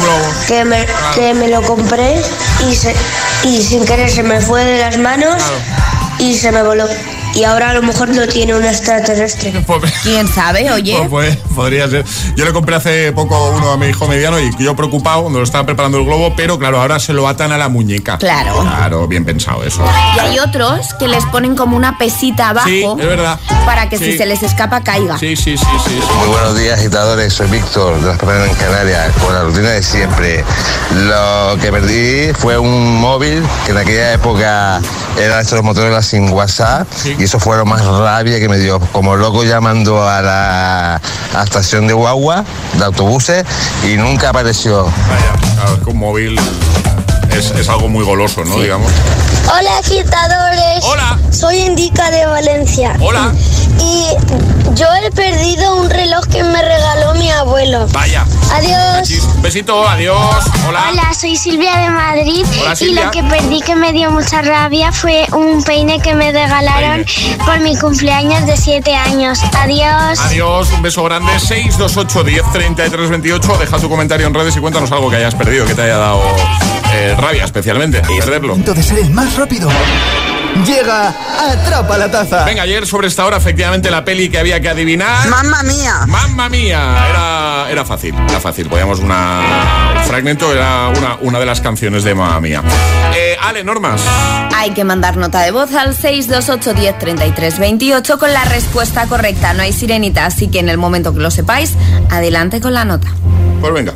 Que, 0.46 0.64
me, 0.64 0.86
que 1.14 1.34
me 1.34 1.48
lo 1.48 1.60
compré 1.60 2.14
y, 2.66 2.74
se- 2.74 2.94
y 3.44 3.60
sin 3.62 3.84
querer 3.84 4.08
se 4.10 4.22
me 4.22 4.40
fue 4.40 4.64
de 4.64 4.78
las 4.78 4.96
manos 4.96 5.42
y 6.18 6.34
se 6.36 6.50
me 6.52 6.62
voló. 6.62 6.86
Y 7.38 7.44
ahora 7.44 7.70
a 7.70 7.72
lo 7.74 7.82
mejor 7.82 8.08
lo 8.08 8.26
tiene 8.26 8.52
un 8.52 8.64
extraterrestre. 8.64 9.64
¿Quién 10.02 10.26
sabe? 10.26 10.72
Oye. 10.72 10.96
Pues, 11.08 11.36
pues, 11.36 11.54
podría 11.54 11.88
ser. 11.88 12.04
Yo 12.34 12.44
le 12.44 12.52
compré 12.52 12.74
hace 12.74 13.12
poco 13.12 13.50
uno 13.50 13.70
a 13.70 13.76
mi 13.76 13.86
hijo 13.86 14.08
mediano 14.08 14.40
y 14.40 14.50
yo 14.58 14.74
preocupado 14.74 15.22
cuando 15.22 15.38
lo 15.38 15.44
estaba 15.44 15.64
preparando 15.64 15.98
el 15.98 16.04
globo, 16.04 16.34
pero 16.36 16.58
claro, 16.58 16.80
ahora 16.80 16.98
se 16.98 17.12
lo 17.12 17.28
atan 17.28 17.52
a 17.52 17.58
la 17.58 17.68
muñeca. 17.68 18.18
Claro. 18.18 18.60
Claro, 18.62 19.06
bien 19.06 19.24
pensado 19.24 19.62
eso. 19.62 19.84
Y 20.16 20.18
hay 20.18 20.38
otros 20.40 20.94
que 20.98 21.06
les 21.06 21.24
ponen 21.26 21.54
como 21.54 21.76
una 21.76 21.96
pesita 21.96 22.48
abajo 22.48 22.66
Sí, 22.66 22.84
es 22.98 23.06
verdad. 23.06 23.38
para 23.64 23.88
que 23.88 23.98
si 23.98 24.18
se 24.18 24.26
les 24.26 24.42
escapa 24.42 24.80
caiga. 24.80 25.16
Sí, 25.16 25.36
sí, 25.36 25.56
sí, 25.56 25.66
sí. 25.86 26.00
Muy 26.18 26.30
buenos 26.30 26.58
días, 26.58 26.80
agitadores. 26.80 27.34
Soy 27.34 27.46
Víctor, 27.46 28.00
de 28.00 28.06
las 28.08 28.18
Palmeras 28.18 28.48
en 28.48 28.56
Canarias, 28.56 29.12
con 29.24 29.32
la 29.32 29.44
rutina 29.44 29.70
de 29.70 29.82
siempre. 29.84 30.44
Lo 30.92 31.56
que 31.60 31.70
perdí 31.70 32.32
fue 32.34 32.58
un 32.58 32.96
móvil 33.00 33.44
que 33.64 33.70
en 33.70 33.78
aquella 33.78 34.12
época 34.14 34.80
eran 35.20 35.40
estos 35.40 35.62
motores 35.62 36.04
sin 36.04 36.30
WhatsApp 36.30 36.88
y 37.18 37.27
eso 37.28 37.38
fue 37.38 37.58
lo 37.58 37.66
más 37.66 37.84
rabia 37.84 38.40
que 38.40 38.48
me 38.48 38.56
dio. 38.56 38.80
Como 38.80 39.14
loco 39.14 39.44
llamando 39.44 40.02
a 40.08 40.22
la, 40.22 40.94
a 41.34 41.42
estación 41.44 41.86
de 41.86 41.92
Guagua, 41.92 42.42
de 42.78 42.82
autobuses, 42.82 43.44
y 43.86 43.98
nunca 43.98 44.30
apareció. 44.30 44.86
Es 44.86 45.84
que 45.84 45.90
un 45.90 45.98
móvil 45.98 46.40
es, 47.32 47.50
es 47.52 47.68
algo 47.68 47.88
muy 47.88 48.04
goloso, 48.04 48.44
¿no? 48.44 48.58
Digamos. 48.58 48.90
Hola 49.50 49.78
agitadores. 49.78 50.84
Hola. 50.84 51.18
Soy 51.30 51.58
Indica 51.58 52.10
de 52.10 52.26
Valencia. 52.26 52.96
Hola. 53.00 53.32
Y 53.80 54.08
yo 54.74 54.86
he 55.02 55.10
perdido 55.10 55.76
un 55.76 55.88
reloj 55.88 56.26
que 56.26 56.42
me 56.42 56.60
regaló 56.60 57.14
mi 57.14 57.30
abuelo. 57.30 57.86
Vaya. 57.92 58.26
Adiós. 58.52 59.10
Un 59.36 59.42
besito, 59.42 59.88
adiós. 59.88 60.44
Hola. 60.68 60.84
Hola, 60.90 61.14
soy 61.14 61.36
Silvia 61.36 61.76
de 61.78 61.90
Madrid 61.90 62.44
Hola, 62.60 62.74
y 62.78 62.92
lo 62.92 63.10
que 63.10 63.22
perdí 63.22 63.60
que 63.62 63.74
me 63.74 63.92
dio 63.92 64.10
mucha 64.10 64.42
rabia 64.42 64.92
fue 64.92 65.26
un 65.32 65.62
peine 65.62 66.00
que 66.00 66.14
me 66.14 66.32
regalaron 66.32 67.04
por 67.44 67.60
mi 67.60 67.76
cumpleaños 67.76 68.46
de 68.46 68.56
7 68.56 68.94
años. 68.94 69.40
Adiós. 69.58 70.18
Adiós, 70.20 70.70
un 70.72 70.82
beso 70.82 71.02
grande. 71.04 71.32
628 71.38 72.24
10 72.24 72.52
33 72.52 73.10
28. 73.10 73.56
Deja 73.58 73.78
tu 73.78 73.88
comentario 73.88 74.26
en 74.26 74.34
redes 74.34 74.56
y 74.56 74.60
cuéntanos 74.60 74.92
algo 74.92 75.08
que 75.08 75.16
hayas 75.16 75.34
perdido, 75.34 75.64
que 75.66 75.74
te 75.74 75.82
haya 75.82 75.96
dado 75.96 76.22
eh, 76.92 77.14
rabia 77.18 77.44
especialmente. 77.44 78.02
Perderlo. 78.02 78.56
de 78.56 78.82
ser 78.82 78.98
el 78.98 79.10
más 79.10 79.36
rápido. 79.36 79.68
Llega 80.66 81.14
Atrapa 81.50 81.98
la 81.98 82.10
Taza. 82.10 82.44
Venga, 82.44 82.62
ayer 82.62 82.86
sobre 82.86 83.06
esta 83.06 83.24
hora, 83.24 83.36
efectivamente, 83.36 83.90
la 83.90 84.04
peli 84.04 84.28
que 84.28 84.38
había 84.38 84.60
que 84.60 84.68
adivinar. 84.68 85.28
¡Mamma 85.28 85.62
mía! 85.62 86.00
¡Mamma 86.06 86.48
mía! 86.48 87.06
Era, 87.10 87.70
era 87.70 87.84
fácil, 87.84 88.14
era 88.28 88.40
fácil. 88.40 88.68
Podíamos 88.68 88.98
una. 88.98 89.94
Un 89.98 90.04
fragmento 90.04 90.52
era 90.52 90.88
una, 90.88 91.16
una 91.20 91.38
de 91.38 91.46
las 91.46 91.60
canciones 91.60 92.02
de 92.02 92.14
Mamma 92.14 92.40
mía. 92.40 92.62
Eh, 93.14 93.36
Ale, 93.40 93.62
normas. 93.62 94.00
Hay 94.56 94.70
que 94.70 94.84
mandar 94.84 95.16
nota 95.16 95.42
de 95.42 95.52
voz 95.52 95.72
al 95.74 95.94
628 95.94 96.74
10 96.74 96.98
33 96.98 97.58
28 97.58 98.18
con 98.18 98.32
la 98.32 98.44
respuesta 98.44 99.06
correcta. 99.06 99.54
No 99.54 99.62
hay 99.62 99.72
sirenita, 99.72 100.26
así 100.26 100.48
que 100.48 100.58
en 100.58 100.68
el 100.68 100.78
momento 100.78 101.14
que 101.14 101.20
lo 101.20 101.30
sepáis, 101.30 101.74
adelante 102.10 102.60
con 102.60 102.74
la 102.74 102.84
nota. 102.84 103.08
Pues 103.60 103.72
venga. 103.72 103.92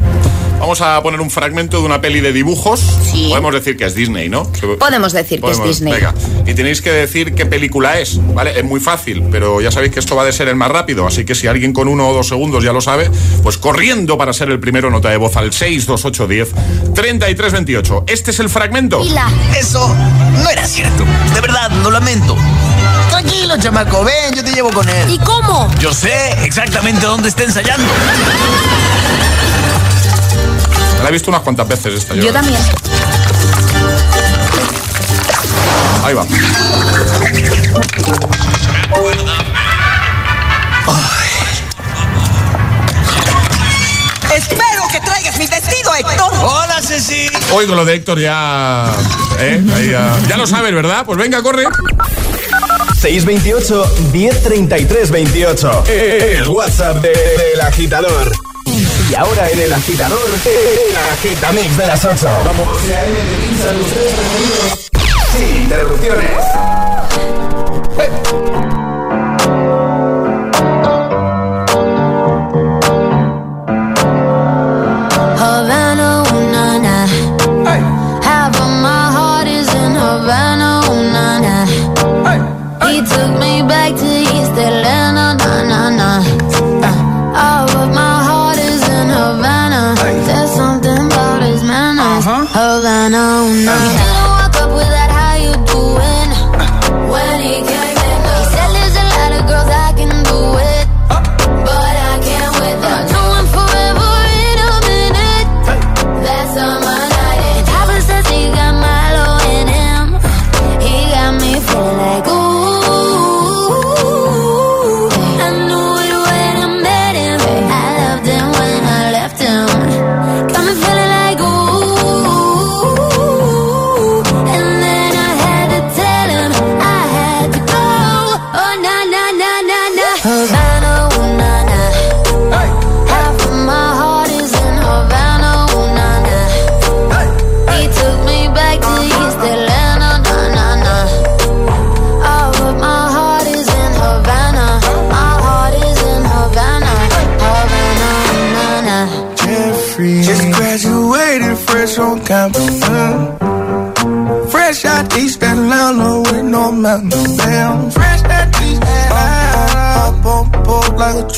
Vamos 0.62 0.80
a 0.80 1.02
poner 1.02 1.20
un 1.20 1.28
fragmento 1.28 1.80
de 1.80 1.86
una 1.86 2.00
peli 2.00 2.20
de 2.20 2.32
dibujos. 2.32 2.82
Podemos 3.28 3.52
decir 3.52 3.76
que 3.76 3.84
es 3.84 3.96
Disney, 3.96 4.28
¿no? 4.28 4.44
Podemos 4.78 5.12
decir 5.12 5.40
que 5.40 5.50
es 5.50 5.60
Disney. 5.60 5.92
Venga. 5.92 6.14
Y 6.46 6.54
tenéis 6.54 6.80
que 6.80 6.92
decir 6.92 7.34
qué 7.34 7.46
película 7.46 7.98
es, 7.98 8.20
¿vale? 8.32 8.56
Es 8.56 8.62
muy 8.62 8.78
fácil, 8.78 9.24
pero 9.28 9.60
ya 9.60 9.72
sabéis 9.72 9.92
que 9.92 9.98
esto 9.98 10.14
va 10.14 10.24
de 10.24 10.30
ser 10.30 10.46
el 10.46 10.54
más 10.54 10.70
rápido, 10.70 11.04
así 11.04 11.24
que 11.24 11.34
si 11.34 11.48
alguien 11.48 11.72
con 11.72 11.88
uno 11.88 12.08
o 12.08 12.14
dos 12.14 12.28
segundos 12.28 12.62
ya 12.62 12.72
lo 12.72 12.80
sabe, 12.80 13.10
pues 13.42 13.58
corriendo 13.58 14.16
para 14.16 14.32
ser 14.32 14.50
el 14.50 14.60
primero, 14.60 14.88
nota 14.88 15.10
de 15.10 15.16
voz 15.16 15.36
al 15.36 15.52
62810 15.52 16.94
3328. 16.94 18.04
Este 18.06 18.30
es 18.30 18.38
el 18.38 18.48
fragmento. 18.48 19.02
Eso 19.58 19.92
no 20.44 20.48
era 20.48 20.64
cierto. 20.64 21.04
De 21.34 21.40
verdad, 21.40 21.72
lo 21.82 21.90
lamento. 21.90 22.36
Tranquilo, 23.10 23.56
chamaco, 23.58 24.04
ven, 24.04 24.32
yo 24.36 24.44
te 24.44 24.52
llevo 24.52 24.70
con 24.70 24.88
él. 24.88 25.10
¿Y 25.10 25.18
cómo? 25.18 25.68
Yo 25.80 25.92
sé 25.92 26.44
exactamente 26.44 27.04
dónde 27.04 27.30
está 27.30 27.42
ensayando. 27.42 27.92
La 31.02 31.08
he 31.08 31.12
visto 31.12 31.30
unas 31.30 31.42
cuantas 31.42 31.66
veces 31.68 31.94
esta 31.94 32.14
Yo 32.14 32.32
también. 32.32 32.58
Ahí 36.04 36.14
va. 36.14 36.24
Espero 44.34 44.82
que 44.90 45.00
traigas 45.00 45.36
mi 45.38 45.46
vestido, 45.46 45.94
Héctor. 45.94 46.32
Hola, 46.42 46.80
Ceci. 46.80 47.28
Hoy 47.52 47.66
con 47.66 47.76
lo 47.76 47.84
de 47.84 47.94
Héctor 47.96 48.18
ya. 48.18 48.90
¿eh? 49.38 49.62
Ahí 49.74 49.90
ya, 49.90 50.16
ya 50.28 50.36
lo 50.38 50.46
sabes, 50.46 50.72
¿verdad? 50.74 51.04
Pues 51.04 51.18
venga, 51.18 51.42
corre. 51.42 51.64
628 53.00 53.96
1033 54.12 55.10
28. 55.10 55.84
El 55.88 56.48
WhatsApp 56.48 56.96
de- 57.02 57.08
del 57.10 57.60
agitador. 57.60 58.32
Y 59.12 59.14
ahora 59.14 59.46
en 59.50 59.60
el 59.60 59.72
agitador, 59.74 60.26
el 60.46 60.96
agitamix 60.96 61.76
de 61.76 61.86
las 61.86 62.02
8. 62.02 62.28
Vamos. 62.46 62.78
Sin 65.36 65.62
interrupciones. 65.64 66.81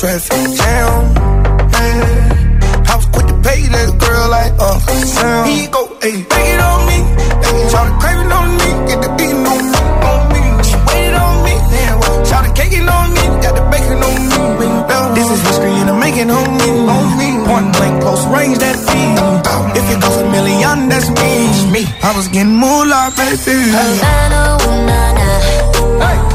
stress. 0.05 0.29
Damn, 0.29 1.13
man. 1.71 2.87
I 2.87 2.95
was 2.95 3.05
quick 3.07 3.27
to 3.27 3.35
pay 3.41 3.61
that 3.73 3.89
girl 3.97 4.25
like 4.29 4.51
Uncle 4.53 5.01
Sam. 5.01 5.47
He 5.47 5.67
go, 5.67 5.81
hey, 6.01 6.23
bang 6.29 6.49
it 6.53 6.61
on 6.61 6.79
me. 6.89 6.99
Hey, 7.45 7.57
Try 7.71 7.81
to 7.89 7.93
crave 8.01 8.19
it 8.21 8.31
on 8.31 8.49
me. 8.61 8.69
Get 8.89 8.99
the 9.01 9.09
beating 9.17 9.45
on 9.45 9.61
me. 9.73 9.79
On 10.09 10.21
me. 10.33 10.41
She 10.67 10.77
waited 10.87 11.15
on 11.17 11.35
me. 11.45 11.53
Damn, 11.73 11.97
Try 12.29 12.39
to 12.45 12.51
cake 12.53 12.73
it 12.73 12.87
on 12.87 13.07
me. 13.17 13.23
Got 13.41 13.53
the 13.57 13.63
bacon 13.71 13.99
on 14.05 14.15
me. 14.21 14.67
This 15.17 15.27
is 15.31 15.41
history 15.47 15.73
and 15.81 15.89
I'm 15.89 15.99
making 15.99 16.29
on 16.29 16.47
me. 16.59 16.69
On 16.95 17.07
me. 17.19 17.27
One 17.49 17.71
blank, 17.71 18.01
close 18.01 18.25
range, 18.27 18.57
that 18.59 18.77
thing. 18.87 19.11
If 19.79 19.85
it 19.93 19.99
goes 20.01 20.17
a 20.21 20.27
million, 20.31 20.89
that's 20.89 21.09
me. 21.09 21.31
me. 21.73 21.81
I 22.01 22.11
was 22.15 22.27
getting 22.29 22.55
more 22.55 22.85
like 22.85 23.15
baby. 23.17 23.57
Havana, 23.73 24.57
ooh. 24.61 24.85
Hey. 26.01 26.34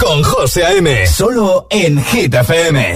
Con 0.00 0.22
José 0.22 0.64
A.M. 0.64 1.06
Solo 1.06 1.66
en 1.68 2.02
Hit 2.02 2.32
FM. 2.32 2.94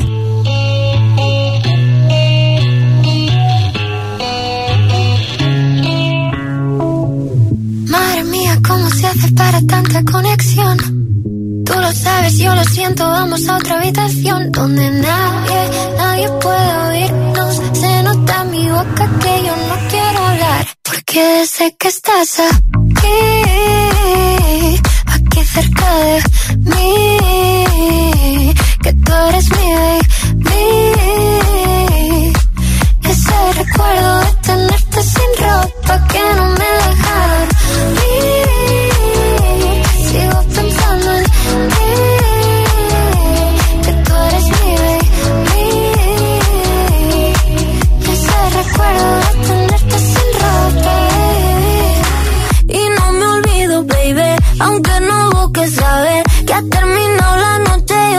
Madre 7.87 8.25
mía, 8.25 8.59
¿cómo 8.67 8.89
se 8.89 9.07
hace 9.07 9.33
para 9.33 9.61
tanta 9.67 10.03
conexión? 10.11 10.79
Tú 11.67 11.75
lo 11.75 11.93
sabes, 11.93 12.39
yo 12.39 12.55
lo 12.55 12.65
siento, 12.65 13.05
vamos 13.07 13.47
a 13.47 13.57
otra 13.57 13.79
habitación 13.81 14.51
donde 14.51 14.91
nadie, 14.91 15.71
nadie 15.99 16.29
puede 16.41 16.79
oírnos. 16.89 17.61
Se 17.75 18.03
nota 18.05 18.43
en 18.43 18.51
mi 18.51 18.71
boca 18.71 19.11
que 19.21 19.43
yo 19.47 19.55
no 19.69 19.89
quiero 19.91 20.19
hablar, 20.25 20.67
porque 20.83 21.47
sé 21.47 21.77
que 21.79 21.89
estás 21.89 22.41
aquí, 22.41 22.89
aquí 22.97 23.68
cerca 25.53 25.95
de 25.95 26.23
mí, 26.59 28.55
que 28.83 28.93
tú 28.93 29.13
eres 29.29 29.51
mi 29.51 29.73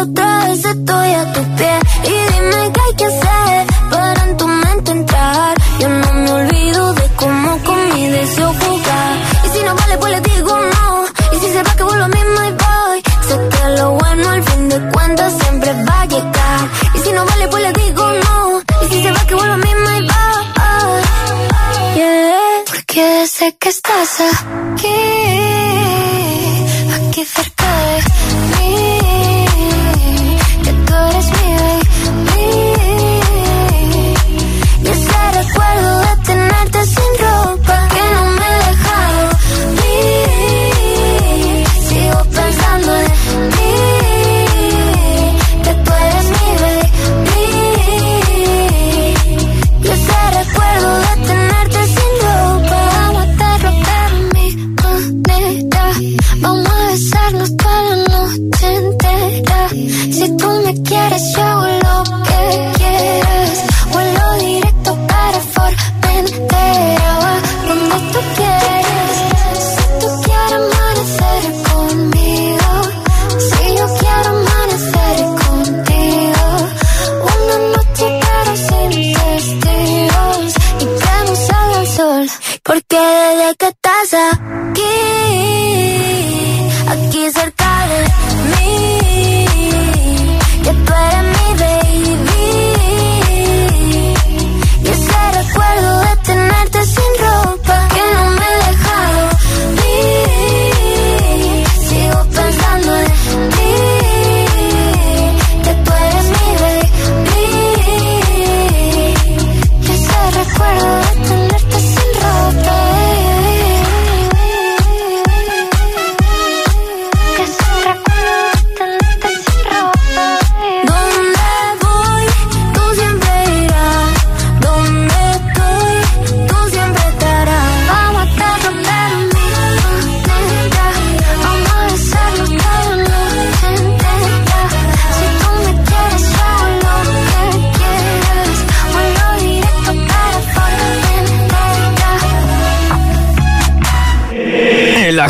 otra 0.10 0.48
vez 0.48 0.66
estoy 0.66 1.14
a 1.14 1.34
tus 1.34 1.46
pies. 1.58 1.82
Y 2.04 2.34
dime 2.34 2.72
que 2.74 2.79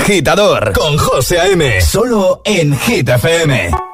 agitador 0.10 0.74
con 0.74 0.97
José 0.97 1.39
A.M. 1.39 1.82
Solo 1.82 2.41
en 2.43 2.76
Hit 2.80 3.07
FM. 3.10 3.89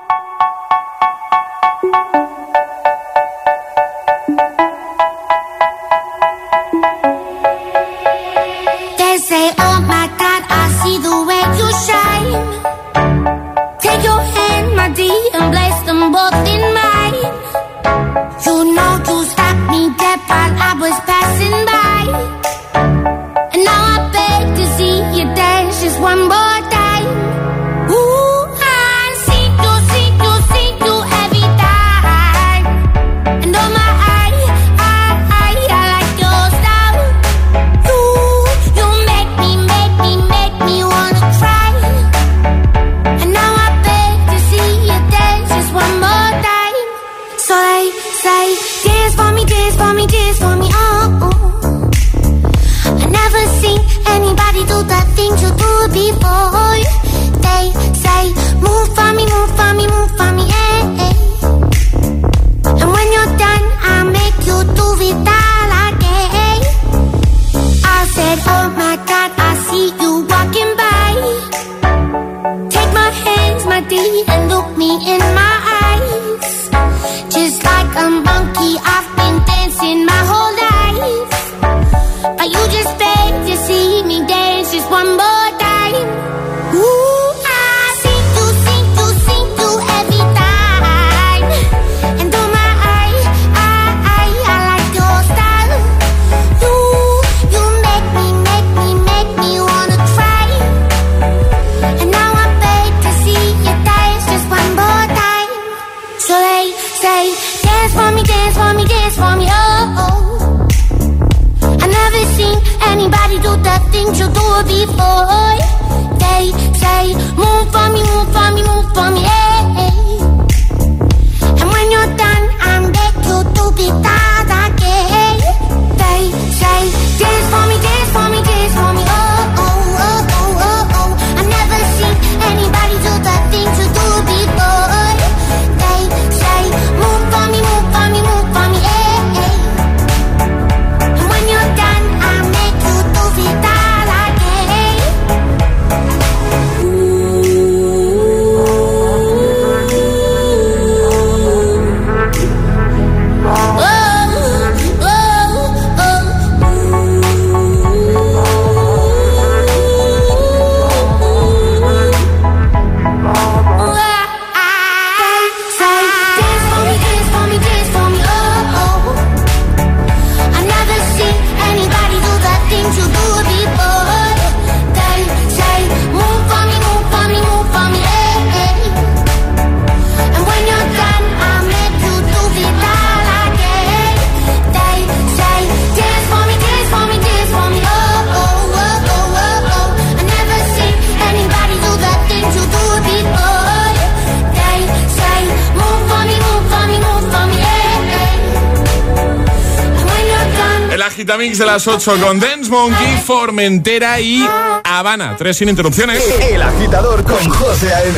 de 201.58 201.66
las 201.66 201.88
8 201.88 202.18
con 202.22 202.40
Dance 202.40 202.70
Monkey, 202.70 203.18
Formentera 203.24 204.20
y 204.20 204.46
Habana. 204.84 205.36
Tres 205.38 205.58
sin 205.58 205.70
interrupciones. 205.70 206.22
El 206.42 206.62
agitador 206.62 207.24
con 207.24 207.48
José 207.50 207.94
A.M. 207.94 208.18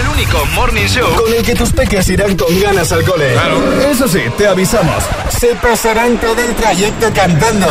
El 0.00 0.08
único 0.08 0.44
morning 0.54 0.86
show 0.86 1.08
con 1.16 1.32
el 1.32 1.42
que 1.42 1.54
tus 1.54 1.72
peques 1.72 2.08
irán 2.08 2.36
con 2.36 2.48
ganas 2.60 2.90
al 2.92 3.04
cole. 3.04 3.32
Claro. 3.32 3.82
Eso 3.90 4.08
sí, 4.08 4.20
te 4.36 4.46
avisamos. 4.46 5.04
Se 5.28 5.54
pasarán 5.56 6.18
todo 6.18 6.40
el 6.40 6.54
trayecto 6.54 7.12
cantando. 7.12 7.66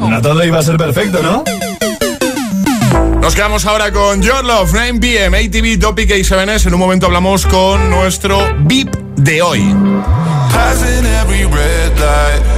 Oh, 0.00 0.08
no. 0.08 0.22
todo 0.22 0.44
iba 0.44 0.58
a 0.58 0.62
ser 0.62 0.76
perfecto, 0.76 1.22
¿no? 1.22 1.44
Nos 3.20 3.34
quedamos 3.34 3.66
ahora 3.66 3.92
con 3.92 4.22
Your 4.22 4.44
Love, 4.44 4.72
9pm, 4.72 5.46
ATV, 5.46 5.80
Topic 5.80 6.10
y 6.10 6.22
7S. 6.22 6.66
En 6.66 6.74
un 6.74 6.80
momento 6.80 7.06
hablamos 7.06 7.46
con 7.46 7.90
nuestro 7.90 8.54
VIP 8.60 8.96
de 9.16 9.42
hoy. 9.42 9.74
Passing 10.52 11.06
every 11.06 11.44
red 11.44 11.98
light. 11.98 12.57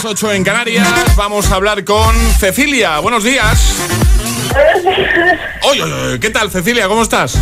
Las 0.00 0.04
9, 0.04 0.04
las 0.04 0.04
8 0.04 0.32
en 0.32 0.44
Canarias, 0.44 1.16
vamos 1.16 1.50
a 1.50 1.56
hablar 1.56 1.84
con 1.84 2.14
Cecilia. 2.38 2.98
Buenos 3.00 3.24
días. 3.24 3.76
Oye, 5.68 5.82
oye, 5.82 5.92
oye, 5.92 6.20
¿qué 6.20 6.30
tal, 6.30 6.50
Cecilia? 6.50 6.88
¿Cómo 6.88 7.02
estás? 7.02 7.36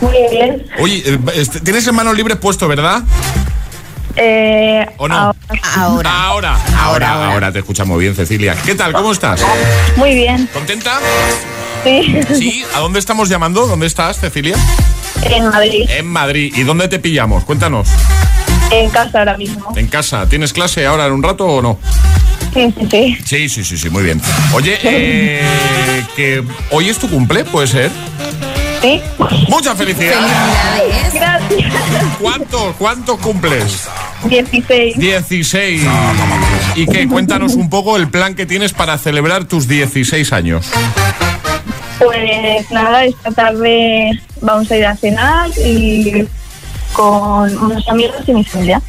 Muy 0.00 0.16
bien. 0.30 0.66
Oye, 0.78 1.02
eh, 1.04 1.18
este, 1.34 1.60
tienes 1.60 1.86
en 1.86 1.94
manos 1.94 2.16
libres 2.16 2.38
puesto, 2.38 2.66
¿verdad? 2.68 3.02
Eh, 4.16 4.86
¿O 4.96 5.06
no? 5.08 5.34
Ahora. 5.76 6.10
Ahora, 6.10 6.58
ahora, 6.78 7.32
ahora, 7.32 7.52
te 7.52 7.58
escuchamos 7.60 7.98
bien, 7.98 8.14
Cecilia. 8.14 8.56
¿Qué 8.64 8.74
tal? 8.74 8.92
¿Cómo 8.92 9.12
estás? 9.12 9.42
Muy 9.96 10.14
bien. 10.14 10.48
¿Contenta? 10.52 10.98
Sí. 11.84 12.20
Sí. 12.34 12.64
¿A 12.74 12.80
dónde 12.80 12.98
estamos 12.98 13.28
llamando? 13.28 13.66
¿Dónde 13.66 13.86
estás, 13.86 14.18
Cecilia? 14.18 14.56
En 15.22 15.48
Madrid. 15.48 15.88
En 15.90 16.06
Madrid. 16.06 16.52
¿Y 16.56 16.62
dónde 16.62 16.88
te 16.88 16.98
pillamos? 16.98 17.44
Cuéntanos. 17.44 17.88
En 18.70 18.90
casa 18.90 19.18
ahora 19.20 19.36
mismo. 19.36 19.72
En 19.76 19.86
casa. 19.86 20.28
¿Tienes 20.28 20.52
clase 20.52 20.86
ahora 20.86 21.06
en 21.06 21.12
un 21.12 21.22
rato 21.22 21.46
o 21.46 21.62
no? 21.62 21.78
Sí, 22.52 22.72
sí, 22.78 22.88
sí. 22.90 23.18
Sí, 23.24 23.48
sí, 23.48 23.64
sí, 23.64 23.78
sí, 23.78 23.90
muy 23.90 24.02
bien. 24.02 24.20
Oye, 24.52 24.78
eh, 24.82 25.42
que 26.16 26.42
hoy 26.70 26.88
es 26.88 26.98
tu 26.98 27.08
cumple, 27.08 27.44
¿puede 27.44 27.66
ser? 27.66 27.90
Sí. 28.80 29.00
Muchas 29.48 29.76
felicidades. 29.76 30.30
Gracias. 31.14 31.72
¿Cuánto, 32.20 32.74
cuánto 32.78 33.16
cumples? 33.18 33.88
16. 34.24 34.98
16. 34.98 35.82
¿Y 36.76 36.86
qué? 36.86 37.08
Cuéntanos 37.08 37.54
un 37.54 37.70
poco 37.70 37.96
el 37.96 38.08
plan 38.08 38.34
que 38.34 38.46
tienes 38.46 38.72
para 38.72 38.98
celebrar 38.98 39.44
tus 39.44 39.68
16 39.68 40.32
años. 40.32 40.66
Pues 41.98 42.70
nada, 42.70 43.04
esta 43.04 43.30
tarde 43.32 44.20
vamos 44.40 44.70
a 44.70 44.76
ir 44.76 44.86
a 44.86 44.96
cenar 44.96 45.50
y 45.58 46.26
con 46.98 47.56
unos 47.58 47.88
amigos 47.88 48.16
y 48.26 48.32
mi 48.34 48.44
familia. 48.44 48.82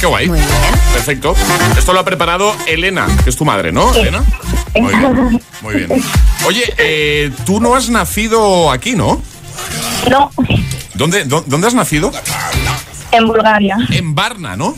Qué 0.00 0.06
guay. 0.06 0.26
Perfecto. 0.94 1.34
Esto 1.76 1.92
lo 1.92 2.00
ha 2.00 2.04
preparado 2.04 2.54
Elena, 2.66 3.06
que 3.22 3.28
es 3.28 3.36
tu 3.36 3.44
madre, 3.44 3.72
¿no, 3.72 3.92
Sí. 3.92 4.00
Elena? 4.00 4.24
Muy 4.74 4.94
bien. 4.94 5.40
Muy 5.60 5.74
bien. 5.74 6.02
Oye, 6.46 6.74
eh, 6.78 7.30
tú 7.44 7.60
no 7.60 7.74
has 7.74 7.90
nacido 7.90 8.70
aquí, 8.70 8.94
¿no? 8.94 9.20
No, 10.10 10.30
¿Dónde, 10.94 11.26
dó- 11.26 11.44
¿Dónde 11.46 11.66
has 11.66 11.74
nacido? 11.74 12.10
en 13.12 13.26
Bulgaria. 13.28 13.76
En 13.90 14.14
Varna, 14.14 14.56
¿no? 14.56 14.74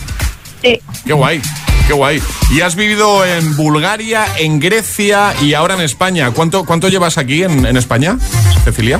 Sí. 0.61 0.81
Qué 1.07 1.13
guay. 1.13 1.41
Qué 1.87 1.93
guay. 1.93 2.21
Y 2.51 2.61
has 2.63 2.75
vivido 2.75 3.25
en 3.25 3.57
Bulgaria, 3.57 4.27
en 4.39 4.59
Grecia 4.59 5.33
y 5.41 5.55
ahora 5.55 5.75
en 5.75 5.83
España. 5.83 6.33
¿Cuánto, 6.33 6.65
cuánto 6.65 6.89
llevas 6.89 7.19
aquí 7.19 7.45
en, 7.45 7.65
en 7.65 7.77
España, 7.77 8.19
Cecilia? 8.65 8.99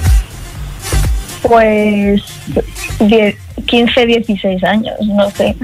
Pues 1.43 2.23
10, 3.01 3.37
15, 3.67 4.07
16 4.07 4.65
años, 4.65 4.95
no 5.07 5.31
sé. 5.31 5.55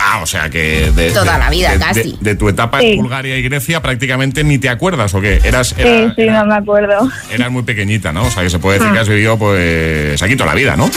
Ah, 0.00 0.20
o 0.22 0.26
sea 0.26 0.50
que 0.50 0.90
de, 0.90 1.10
Toda 1.12 1.34
de- 1.34 1.38
la 1.38 1.50
vida, 1.50 1.72
de- 1.72 1.78
casi. 1.78 2.12
De, 2.20 2.30
de 2.30 2.34
tu 2.36 2.48
etapa 2.48 2.80
Sí. 2.80 2.92
en 2.92 2.96
Bulgaria 2.98 3.38
y 3.38 3.42
Grecia 3.42 3.80
prácticamente 3.80 4.44
ni 4.44 4.58
te 4.58 4.68
acuerdas 4.68 5.14
o 5.14 5.20
qué? 5.20 5.40
Eras, 5.44 5.68
Sí, 5.68 5.74
era- 5.82 6.14
sí, 6.14 6.24
no 6.26 6.44
me 6.46 6.54
acuerdo. 6.56 7.08
eras 7.32 7.50
muy 7.50 7.62
pequeñita, 7.62 8.12
¿no? 8.12 8.24
O 8.24 8.30
sea 8.30 8.42
que 8.42 8.50
se 8.50 8.58
puede 8.58 8.78
decir 8.78 8.90
Ah. 8.90 8.94
que 8.94 9.00
has 9.00 9.08
vivido 9.08 9.38
pues 9.38 10.22
aquí 10.22 10.36
toda 10.36 10.50
la 10.50 10.54
vida, 10.56 10.76
¿no? 10.76 10.90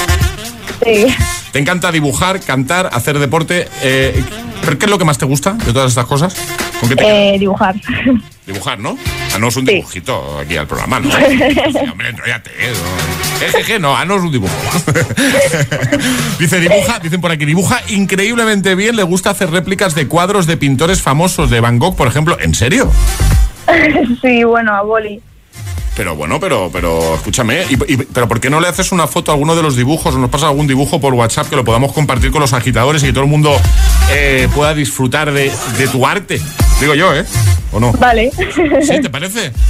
Sí. 0.84 1.08
Te 1.52 1.60
encanta 1.60 1.92
dibujar, 1.92 2.40
cantar, 2.42 2.90
hacer 2.92 3.18
deporte. 3.20 3.68
Eh, 3.82 4.22
¿Pero 4.62 4.78
qué 4.78 4.86
es 4.86 4.92
lo 4.92 4.98
que 4.98 5.06
más 5.06 5.18
te 5.18 5.26
gusta 5.26 5.54
de 5.54 5.72
todas 5.72 5.90
estas 5.90 6.06
cosas? 6.06 6.36
¿Con 6.80 6.90
qué 6.90 6.96
te? 6.96 7.36
Eh, 7.36 7.40
dibujar. 7.40 7.76
Dibujar, 8.46 8.80
¿no? 8.80 8.98
Haznos 9.34 9.56
un 9.58 9.66
dibujito 9.66 10.40
aquí 10.40 10.58
al 10.58 10.68
programa, 10.68 11.00
¿no? 11.00 11.10
Hombre, 11.10 12.10
enrollate, 12.10 12.50
¿eh? 12.60 12.72
No. 12.72 13.40
Jejeje, 13.40 13.80
no, 13.80 13.96
haznos 13.96 14.22
un 14.22 14.32
dibujo. 14.32 14.54
Dice, 16.40 16.60
dibuja, 16.60 17.00
dicen 17.00 17.22
por 17.22 17.32
aquí, 17.32 17.46
dibuja 17.46 17.82
increíblemente 17.90 18.76
bien, 18.76 18.96
le 18.96 19.04
gusta 19.04 19.30
hacer 19.32 19.52
réplicas 19.52 19.96
de 19.96 20.08
cuadros 20.08 20.48
de 20.48 20.58
pintores 20.58 21.02
famosos, 21.02 21.50
de 21.50 21.60
Van 21.60 21.80
Gogh, 21.80 21.96
por 21.96 22.08
ejemplo. 22.08 22.38
¿En 22.40 22.56
serio? 22.56 22.92
sí, 24.22 24.44
bueno, 24.44 24.74
a 24.74 24.82
boli. 24.82 25.22
Pero 25.98 26.16
bueno, 26.16 26.40
pero, 26.40 26.70
pero 26.72 27.16
escúchame, 27.16 27.64
y, 27.70 27.74
y- 27.94 27.98
pero 27.98 28.28
¿por 28.28 28.40
qué 28.40 28.50
no 28.52 28.60
le 28.62 28.68
haces 28.68 28.92
una 28.92 29.08
foto 29.08 29.32
a 29.32 29.34
alguno 29.34 29.56
de 29.56 29.64
los 29.64 29.76
dibujos 29.76 30.14
o 30.14 30.20
nos 30.20 30.30
pasas 30.30 30.50
algún 30.50 30.68
dibujo 30.68 31.02
por 31.02 31.14
WhatsApp 31.16 31.50
que 31.50 31.56
lo 31.56 31.66
podamos 31.66 31.92
compartir 31.92 32.30
con 32.32 32.40
los 32.40 32.54
agitadores 32.54 33.02
y 33.02 33.08
que 33.08 33.14
todo 33.14 33.24
el 33.24 33.30
mundo 33.30 33.60
eh, 34.12 34.48
pueda 34.54 34.76
disfrutar 34.76 35.32
de, 35.34 35.52
de 35.80 35.88
tu 35.88 36.06
arte? 36.06 36.40
Digo 36.80 36.94
yo, 36.94 37.16
¿eh? 37.16 37.26
¿O 37.72 37.80
no? 37.80 37.92
Vale. 37.94 38.32
¿Sí, 38.84 39.02
te 39.02 39.10
parece? 39.10 39.52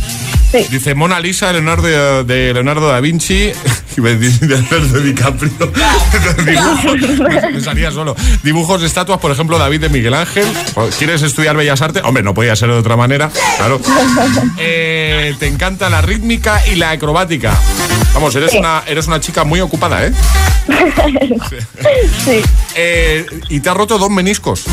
Sí. 0.50 0.66
Dice 0.72 0.96
Mona 0.96 1.20
Lisa, 1.20 1.52
Leonardo 1.52 2.24
de 2.24 2.54
Leonardo 2.54 2.88
da 2.88 3.02
Vinci 3.02 3.52
y 3.98 4.02
me 4.02 4.16
dice 4.16 4.46
de 4.46 4.56
Leonardo 4.62 5.00
DiCaprio. 5.00 5.52
Dibujos, 6.46 7.20
me, 7.20 7.52
me 7.52 7.62
salía 7.62 7.92
solo. 7.92 8.16
Dibujos 8.44 8.82
de 8.82 8.88
estatuas, 8.88 9.20
por 9.20 9.32
ejemplo, 9.32 9.58
David 9.58 9.82
de 9.82 9.90
Miguel 9.90 10.14
Ángel. 10.14 10.46
¿Quieres 10.98 11.24
estudiar 11.24 11.58
Bellas 11.58 11.82
Artes? 11.82 12.04
Hombre, 12.06 12.22
no 12.24 12.34
podía 12.34 12.56
ser 12.56 12.70
de 12.70 12.76
otra 12.76 12.96
manera, 12.96 13.32
claro. 13.58 13.82
Eh, 14.60 15.36
te 15.40 15.48
encanta 15.48 15.90
la 15.90 16.02
rítmica 16.02 16.62
y 16.68 16.76
la 16.76 16.92
acrobática. 16.92 17.58
Vamos, 18.14 18.36
eres 18.36 18.54
una, 18.54 18.84
eres 18.88 19.08
una 19.08 19.20
chica 19.20 19.44
muy 19.44 19.60
ocupada, 19.62 20.06
¿eh? 20.06 20.14
sí. 22.24 22.42
Eh, 22.76 23.26
Y 23.50 23.60
te 23.60 23.70
has 23.70 23.78
roto 23.78 23.98
dos 23.98 24.10
meniscos. 24.10 24.66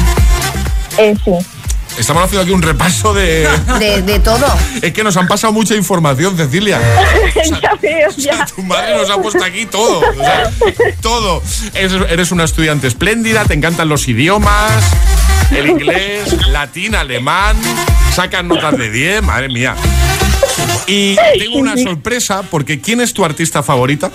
Eh, 0.99 1.15
sí. 1.25 1.33
Estamos 1.99 2.25
haciendo 2.25 2.43
aquí 2.43 2.51
un 2.53 2.63
repaso 2.63 3.15
de... 3.15 3.49
De, 3.79 4.03
de 4.03 4.19
todo. 4.19 4.47
Es 4.83 4.93
que 4.93 5.05
nos 5.05 5.17
han 5.17 5.29
pasado 5.29 5.53
mucha 5.53 5.75
información, 5.75 6.37
Cecilia. 6.37 6.81
ya 7.63 7.75
veo, 7.81 8.11
ya. 8.17 8.47
Tu 8.47 8.63
madre 8.63 8.97
nos 8.97 9.11
ha 9.11 9.17
puesto 9.19 9.45
aquí 9.45 9.67
todo. 9.67 10.01
o 10.01 10.15
sea, 10.15 10.51
todo. 11.01 11.43
Eres, 11.75 11.93
eres 12.11 12.33
una 12.33 12.45
estudiante 12.45 12.87
espléndida, 12.87 13.45
te 13.45 13.55
encantan 13.55 13.89
los 13.89 14.09
idiomas, 14.09 14.85
el 15.51 15.71
inglés, 15.71 16.49
latín, 16.49 16.95
alemán, 16.95 17.57
sacan 18.13 18.49
notas 18.49 18.77
de 18.77 18.91
10, 18.91 19.23
madre 19.23 19.49
mía. 19.49 19.75
Y 20.87 21.17
tengo 21.39 21.59
una 21.59 21.77
sorpresa 21.77 22.43
porque 22.51 22.81
¿quién 22.81 23.01
es 23.01 23.13
tu 23.15 23.25
artista 23.25 23.63
favorita? 23.63 24.11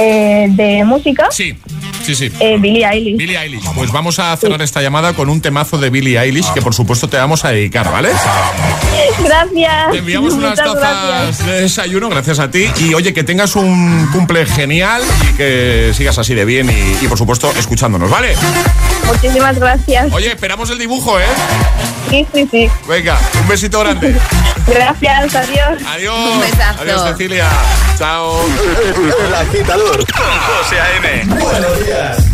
Eh, 0.00 0.46
de 0.50 0.84
música, 0.84 1.28
Sí, 1.30 1.56
sí, 2.14 2.28
sí. 2.28 2.36
eh, 2.40 2.56
Billie 2.58 2.86
Eilish. 2.86 3.16
Billie 3.16 3.38
Eilish. 3.38 3.64
Pues 3.74 3.90
vamos 3.92 4.18
a 4.18 4.36
cerrar 4.36 4.60
esta 4.62 4.80
llamada 4.82 5.12
con 5.12 5.28
un 5.28 5.40
temazo 5.40 5.78
de 5.78 5.90
Billie 5.90 6.18
Eilish 6.18 6.52
que 6.52 6.62
por 6.62 6.74
supuesto 6.74 7.08
te 7.08 7.16
vamos 7.16 7.44
a 7.44 7.50
dedicar, 7.50 7.90
¿vale? 7.90 8.10
Gracias. 9.22 9.90
Te 9.92 9.98
enviamos 9.98 10.34
unas 10.34 10.50
Muchas 10.50 10.66
tazas 10.74 11.06
gracias. 11.08 11.46
de 11.46 11.60
desayuno, 11.62 12.08
gracias 12.08 12.38
a 12.38 12.50
ti. 12.50 12.66
Y 12.80 12.94
oye, 12.94 13.12
que 13.12 13.24
tengas 13.24 13.56
un 13.56 14.08
cumple 14.12 14.46
genial 14.46 15.02
y 15.30 15.36
que 15.36 15.92
sigas 15.94 16.18
así 16.18 16.34
de 16.34 16.44
bien 16.44 16.68
y, 16.70 17.04
y, 17.04 17.08
por 17.08 17.18
supuesto 17.18 17.52
escuchándonos, 17.58 18.10
¿vale? 18.10 18.34
Muchísimas 19.08 19.58
gracias. 19.58 20.12
Oye, 20.12 20.28
esperamos 20.32 20.70
el 20.70 20.78
dibujo, 20.78 21.18
¿eh? 21.18 21.24
Sí, 22.10 22.26
sí, 22.32 22.48
sí. 22.50 22.70
Venga, 22.86 23.18
un 23.40 23.48
besito 23.48 23.80
grande. 23.80 24.14
Gracias, 24.66 25.34
adiós. 25.34 25.82
Adiós. 25.86 26.18
Un 26.18 26.40
besazo. 26.40 26.82
Adiós, 26.82 27.02
Cecilia. 27.10 27.48
Chao. 27.98 28.40
El 29.26 29.34
agitador 29.34 29.96
con 30.12 30.24
José 30.24 30.80
A.M. 30.80 31.24
Buenos 31.42 31.84
días. 31.84 32.27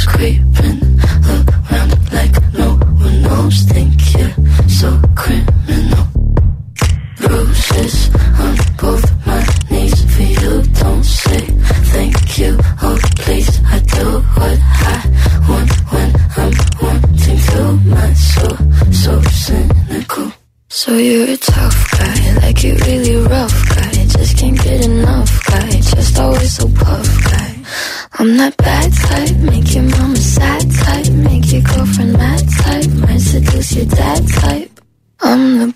Toes, 0.00 0.06
creeping 0.06 1.00
around 1.26 2.12
like 2.12 2.52
no 2.54 2.74
one 2.74 3.22
knows. 3.22 3.62
Think 3.62 3.92
you're 4.14 4.68
so 4.68 5.00
criminal. 5.14 6.06
Bruises 7.16 8.10
on 8.38 8.56
both 8.78 9.26
my 9.26 9.44
knees 9.70 10.14
for 10.14 10.22
you. 10.22 10.62
Don't 10.80 11.04
say 11.04 11.40
thank 11.92 12.38
you. 12.38 12.58
Oh, 12.82 12.98
please, 13.16 13.60
I 13.64 13.78
do 13.80 14.20
what 14.36 14.58
I 14.60 14.96
want 15.48 15.70
when 15.92 16.10
I'm 16.36 16.52
wanting 16.82 17.38
to. 17.38 17.90
My 17.90 18.12
soul, 18.14 18.56
so 18.92 19.20
cynical. 19.22 20.32
So 20.68 20.96
you're 20.96 21.30
a 21.30 21.36
tough 21.36 21.90
guy, 21.98 22.34
like 22.36 22.62
you 22.62 22.74
really 22.76 23.16
rough 23.26 23.68
guy. 23.68 23.90
Just 24.06 24.38
can't 24.38 24.62
get 24.62 24.84
enough 24.86 25.46
guy, 25.46 25.70
just 25.70 26.18
always 26.18 26.56
so 26.56 26.68
puff 26.68 27.24
guy. 27.24 27.56
I'm 28.14 28.36
that 28.36 28.56
bad 28.56 28.92
type, 28.92 29.36
your 33.74 33.86
dad 33.86 34.26
type. 34.28 34.80
I'm 35.20 35.58
the 35.58 35.69